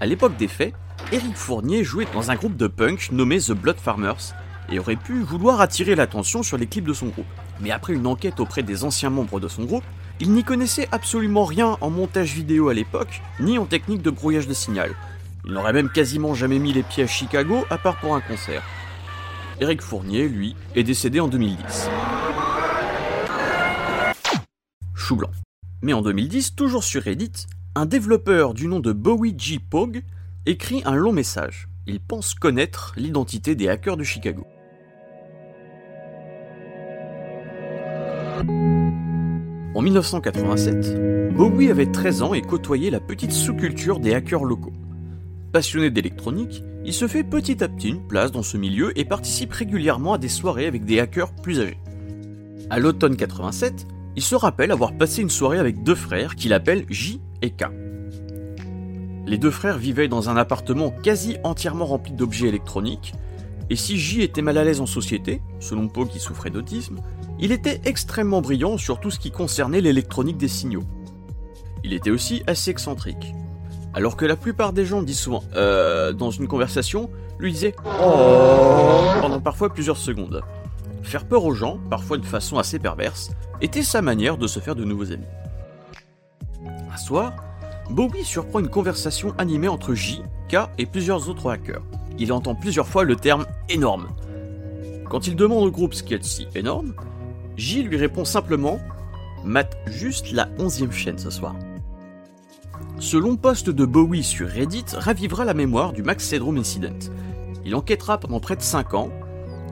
À 0.02 0.06
l'époque 0.06 0.38
des 0.38 0.48
faits, 0.48 0.74
Eric 1.12 1.36
Fournier 1.36 1.84
jouait 1.84 2.08
dans 2.14 2.32
un 2.32 2.36
groupe 2.36 2.56
de 2.56 2.68
punk 2.68 3.12
nommé 3.12 3.38
The 3.38 3.52
Blood 3.52 3.78
Farmers 3.78 4.34
et 4.72 4.80
aurait 4.80 4.96
pu 4.96 5.22
vouloir 5.24 5.60
attirer 5.60 5.94
l'attention 5.94 6.42
sur 6.42 6.58
les 6.58 6.68
clips 6.68 6.86
de 6.86 6.94
son 6.94 7.08
groupe. 7.08 7.26
Mais 7.60 7.72
après 7.72 7.94
une 7.94 8.08
enquête 8.08 8.40
auprès 8.40 8.64
des 8.64 8.86
anciens 8.86 9.10
membres 9.10 9.42
de 9.42 9.50
son 9.50 9.66
groupe, 9.66 9.84
il 10.22 10.32
n'y 10.32 10.46
connaissait 10.46 10.88
absolument 10.94 11.44
rien 11.44 11.78
en 11.82 11.90
montage 11.90 12.34
vidéo 12.34 12.70
à 12.70 12.74
l'époque, 12.74 13.22
ni 13.42 13.58
en 13.58 13.66
technique 13.66 14.02
de 14.02 14.10
brouillage 14.10 14.48
de 14.48 14.54
signal. 14.54 14.92
Il 15.46 15.52
n'aurait 15.52 15.74
même 15.74 15.90
quasiment 15.90 16.34
jamais 16.34 16.60
mis 16.60 16.72
les 16.72 16.84
pieds 16.84 17.04
à 17.04 17.08
Chicago 17.08 17.66
à 17.70 17.78
part 17.78 18.00
pour 18.00 18.16
un 18.16 18.22
concert. 18.22 18.64
Eric 19.60 19.82
Fournier, 19.82 20.30
lui, 20.30 20.56
est 20.76 20.84
décédé 20.84 21.20
en 21.20 21.28
2010. 21.28 21.90
Chou 24.96 25.18
blanc. 25.18 25.32
Mais 25.82 25.92
en 25.92 26.02
2010, 26.02 26.56
toujours 26.56 26.86
sur 26.86 27.04
Reddit, 27.04 27.48
un 27.76 27.86
développeur 27.86 28.54
du 28.54 28.68
nom 28.68 28.80
de 28.80 28.92
Bowie 28.92 29.36
G. 29.38 29.60
Pog 29.60 30.04
écrit 30.46 30.82
un 30.86 30.96
long 30.96 31.12
message. 31.12 31.70
Il 31.88 32.00
pense 32.00 32.34
connaître 32.34 32.94
l'identité 32.98 33.56
des 33.56 33.70
hackers 33.70 33.98
de 33.98 34.04
Chicago. 34.04 34.46
En 39.76 39.82
1987, 39.82 41.34
Bowie 41.34 41.70
avait 41.70 41.92
13 41.92 42.22
ans 42.24 42.34
et 42.34 42.42
côtoyait 42.42 42.90
la 42.90 43.00
petite 43.00 43.32
sous-culture 43.32 44.00
des 44.00 44.14
hackers 44.14 44.44
locaux. 44.44 44.74
Passionné 45.52 45.90
d'électronique, 45.90 46.64
il 46.86 46.94
se 46.94 47.08
fait 47.08 47.24
petit 47.24 47.64
à 47.64 47.68
petit 47.68 47.90
une 47.90 48.08
place 48.08 48.32
dans 48.32 48.44
ce 48.44 48.58
milieu 48.58 48.98
et 48.98 49.06
participe 49.06 49.54
régulièrement 49.54 50.14
à 50.14 50.18
des 50.18 50.28
soirées 50.28 50.68
avec 50.68 50.86
des 50.86 51.00
hackers 51.00 51.34
plus 51.36 51.60
âgés. 51.60 51.78
À 52.70 52.80
l'automne 52.80 53.16
87, 53.16 53.88
il 54.16 54.24
se 54.24 54.36
rappelle 54.36 54.72
avoir 54.72 54.98
passé 54.98 55.22
une 55.22 55.30
soirée 55.30 55.60
avec 55.60 55.84
deux 55.84 55.96
frères 55.96 56.36
qu'il 56.36 56.54
appelle 56.54 56.86
J 56.90 57.22
Les 59.26 59.38
deux 59.38 59.52
frères 59.52 59.78
vivaient 59.78 60.08
dans 60.08 60.30
un 60.30 60.38
appartement 60.38 60.90
quasi 60.90 61.38
entièrement 61.44 61.86
rempli 61.86 62.14
d'objets 62.14 62.48
électroniques, 62.48 63.14
et 63.70 63.76
si 63.76 64.00
J 64.00 64.22
était 64.24 64.42
mal 64.42 64.58
à 64.58 64.64
l'aise 64.64 64.82
en 64.82 64.88
société, 64.88 65.42
selon 65.60 65.88
Poe 65.88 66.08
qui 66.08 66.20
souffrait 66.20 66.50
d'autisme, 66.50 67.02
il 67.40 67.52
était 67.52 67.82
extrêmement 67.86 68.42
brillant 68.42 68.78
sur 68.78 69.00
tout 69.00 69.12
ce 69.12 69.20
qui 69.20 69.32
concernait 69.32 69.82
l'électronique 69.82 70.38
des 70.38 70.48
signaux. 70.48 70.84
Il 71.84 71.94
était 71.94 72.10
aussi 72.10 72.42
assez 72.48 72.72
excentrique. 72.72 73.34
Alors 73.94 74.18
que 74.18 74.26
la 74.26 74.36
plupart 74.36 74.74
des 74.74 74.86
gens 74.86 75.02
disent 75.02 75.20
souvent 75.20 75.44
euh 75.56 76.14
dans 76.14 76.32
une 76.32 76.48
conversation, 76.48 77.10
lui 77.38 77.54
disait 77.54 77.76
oh 77.86 79.22
pendant 79.22 79.40
parfois 79.40 79.72
plusieurs 79.72 79.98
secondes. 79.98 80.42
Faire 81.04 81.26
peur 81.26 81.46
aux 81.46 81.54
gens, 81.54 81.80
parfois 81.90 82.18
de 82.18 82.26
façon 82.26 82.58
assez 82.58 82.80
perverse, 82.80 83.32
était 83.62 83.84
sa 83.84 84.02
manière 84.02 84.38
de 84.38 84.48
se 84.48 84.60
faire 84.60 84.76
de 84.76 84.84
nouveaux 84.84 85.12
amis. 85.12 85.26
Un 86.92 86.98
soir, 86.98 87.34
Bowie 87.90 88.24
surprend 88.24 88.60
une 88.60 88.70
conversation 88.70 89.34
animée 89.38 89.68
entre 89.68 89.94
J, 89.94 90.22
K 90.50 90.70
et 90.78 90.86
plusieurs 90.86 91.30
autres 91.30 91.50
hackers. 91.50 91.82
Il 92.18 92.34
entend 92.34 92.56
plusieurs 92.56 92.88
fois 92.88 93.04
le 93.04 93.16
terme 93.16 93.46
énorme. 93.70 94.10
Quand 95.10 95.28
il 95.28 95.36
demande 95.36 95.64
au 95.64 95.72
groupe 95.72 95.94
ce 95.94 96.04
a 96.14 96.18
de 96.18 96.24
si 96.24 96.48
énorme, 96.56 96.94
J 97.58 97.84
lui 97.84 97.98
répond 97.98 98.26
simplement 98.26 98.80
Mate 99.44 99.78
juste 99.88 100.32
la 100.32 100.50
onzième 100.60 100.92
chaîne 100.92 101.18
ce 101.18 101.30
soir. 101.30 101.56
Ce 103.00 103.16
long 103.16 103.38
post 103.38 103.70
de 103.70 103.86
Bowie 103.86 104.24
sur 104.24 104.50
Reddit 104.50 104.86
ravivera 104.94 105.46
la 105.46 105.54
mémoire 105.54 105.94
du 105.94 106.04
Max 106.04 106.34
Headroom 106.34 106.58
Incident. 106.58 107.12
Il 107.66 107.76
enquêtera 107.76 108.18
pendant 108.18 108.40
près 108.40 108.58
de 108.58 108.62
5 108.62 108.94
ans, 108.94 109.10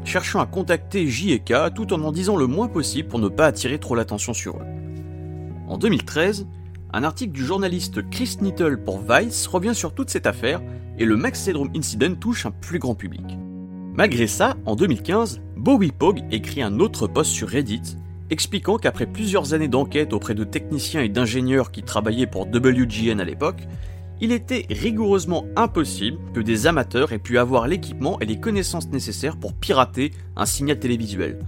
cherchant 0.06 0.39
à 0.39 0.45
contacter 0.45 1.08
J 1.08 1.34
et 1.34 1.39
K 1.39 1.73
tout 1.75 1.93
en 1.93 2.01
en 2.01 2.12
disant 2.12 2.38
le 2.38 2.47
moins 2.47 2.67
possible 2.67 3.10
pour 3.10 3.19
ne 3.19 3.27
pas 3.27 3.47
attirer 3.47 3.80
trop 3.80 3.95
l'attention 3.95 4.34
sur 4.34 4.56
eux. 4.56 4.65
En 5.67 5.77
2013, 5.77 6.47
un 6.93 7.04
article 7.04 7.34
du 7.34 7.43
journaliste 7.43 8.10
Chris 8.10 8.38
Nittle 8.41 8.78
pour 8.78 9.00
Vice 9.00 9.47
revient 9.47 9.76
sur 9.76 9.93
toute 9.93 10.10
cette 10.10 10.26
affaire 10.26 10.62
et 10.97 11.06
le 11.06 11.17
Max 11.17 11.47
Headroom 11.47 11.69
Incident 11.76 12.15
touche 12.15 12.45
un 12.45 12.52
plus 12.52 12.80
grand 12.80 12.95
public. 12.95 13.38
Malgré 13.93 14.28
ça, 14.28 14.56
en 14.65 14.76
2015, 14.76 15.41
Bowie 15.58 15.91
Pog 15.91 16.23
écrit 16.32 16.62
un 16.62 16.80
autre 16.80 17.08
post 17.08 17.32
sur 17.32 17.50
Reddit 17.50 17.97
expliquant 18.30 18.78
qu'après 18.78 19.06
plusieurs 19.06 19.54
années 19.54 19.67
d'enquête 19.67 20.13
auprès 20.13 20.36
de 20.36 20.43
techniciens 20.43 21.02
et 21.02 21.10
d'ingénieurs 21.10 21.71
qui 21.71 21.84
travaillaient 21.84 22.28
pour 22.28 22.47
WGN 22.47 23.19
à 23.19 23.23
l'époque, 23.23 23.67
il 24.19 24.32
était 24.32 24.65
rigoureusement 24.69 25.45
impossible 25.56 26.17
que 26.34 26.39
des 26.39 26.67
amateurs 26.67 27.13
aient 27.13 27.19
pu 27.19 27.38
avoir 27.38 27.67
l'équipement 27.67 28.19
et 28.19 28.26
les 28.26 28.39
connaissances 28.39 28.89
nécessaires 28.89 29.38
pour 29.38 29.54
pirater 29.54 30.12
un 30.36 30.45
signal 30.45 30.80
télévisuel. 30.80 31.39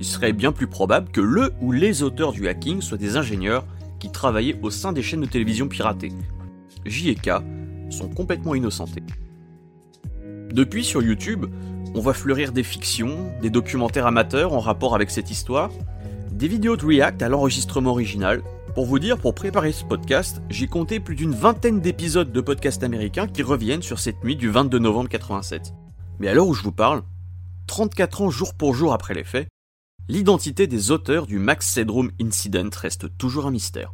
Il 0.00 0.04
serait 0.04 0.32
bien 0.32 0.50
plus 0.50 0.66
probable 0.66 1.10
que 1.10 1.20
le 1.20 1.52
ou 1.60 1.70
les 1.70 2.02
auteurs 2.02 2.32
du 2.32 2.48
hacking 2.48 2.80
soient 2.80 2.98
des 2.98 3.16
ingénieurs 3.16 3.64
qui 4.04 4.10
travaillaient 4.10 4.58
au 4.60 4.68
sein 4.68 4.92
des 4.92 5.02
chaînes 5.02 5.22
de 5.22 5.26
télévision 5.26 5.66
piratées. 5.66 6.12
J 6.84 7.08
et 7.08 7.14
K 7.14 7.30
sont 7.88 8.10
complètement 8.10 8.54
innocentés. 8.54 9.02
Depuis 10.52 10.84
sur 10.84 11.02
YouTube, 11.02 11.46
on 11.94 12.00
voit 12.00 12.12
fleurir 12.12 12.52
des 12.52 12.64
fictions, 12.64 13.32
des 13.40 13.48
documentaires 13.48 14.06
amateurs 14.06 14.52
en 14.52 14.60
rapport 14.60 14.94
avec 14.94 15.10
cette 15.10 15.30
histoire, 15.30 15.70
des 16.30 16.48
vidéos 16.48 16.76
de 16.76 16.84
react 16.84 17.22
à 17.22 17.30
l'enregistrement 17.30 17.92
original. 17.92 18.42
Pour 18.74 18.84
vous 18.84 18.98
dire, 18.98 19.16
pour 19.16 19.34
préparer 19.34 19.72
ce 19.72 19.86
podcast, 19.86 20.42
j'ai 20.50 20.66
compté 20.66 21.00
plus 21.00 21.16
d'une 21.16 21.32
vingtaine 21.32 21.80
d'épisodes 21.80 22.30
de 22.30 22.40
podcasts 22.42 22.82
américains 22.82 23.26
qui 23.26 23.42
reviennent 23.42 23.80
sur 23.80 24.00
cette 24.00 24.22
nuit 24.22 24.36
du 24.36 24.50
22 24.50 24.80
novembre 24.80 25.08
87. 25.08 25.72
Mais 26.18 26.28
à 26.28 26.34
l'heure 26.34 26.48
où 26.48 26.54
je 26.54 26.62
vous 26.62 26.72
parle, 26.72 27.04
34 27.68 28.20
ans 28.20 28.30
jour 28.30 28.52
pour 28.52 28.74
jour 28.74 28.92
après 28.92 29.14
les 29.14 29.24
faits, 29.24 29.48
l'identité 30.08 30.66
des 30.66 30.90
auteurs 30.90 31.26
du 31.26 31.38
Max 31.38 31.76
Headroom 31.76 32.10
Incident 32.20 32.70
reste 32.74 33.16
toujours 33.16 33.46
un 33.46 33.50
mystère. 33.50 33.92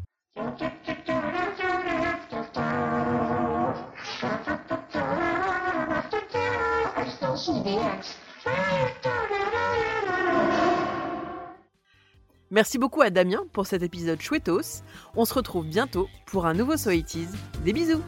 Merci 12.53 12.79
beaucoup 12.79 13.01
à 13.01 13.11
Damien 13.11 13.45
pour 13.53 13.67
cet 13.67 13.83
épisode 13.83 14.21
chouettos. 14.21 14.83
On 15.15 15.25
se 15.25 15.35
retrouve 15.35 15.67
bientôt 15.67 16.09
pour 16.27 16.47
un 16.47 16.55
nouveau 16.55 16.77
So 16.77 16.91
It 16.91 17.15
Is. 17.15 17.29
Des 17.65 17.73
bisous 17.73 18.03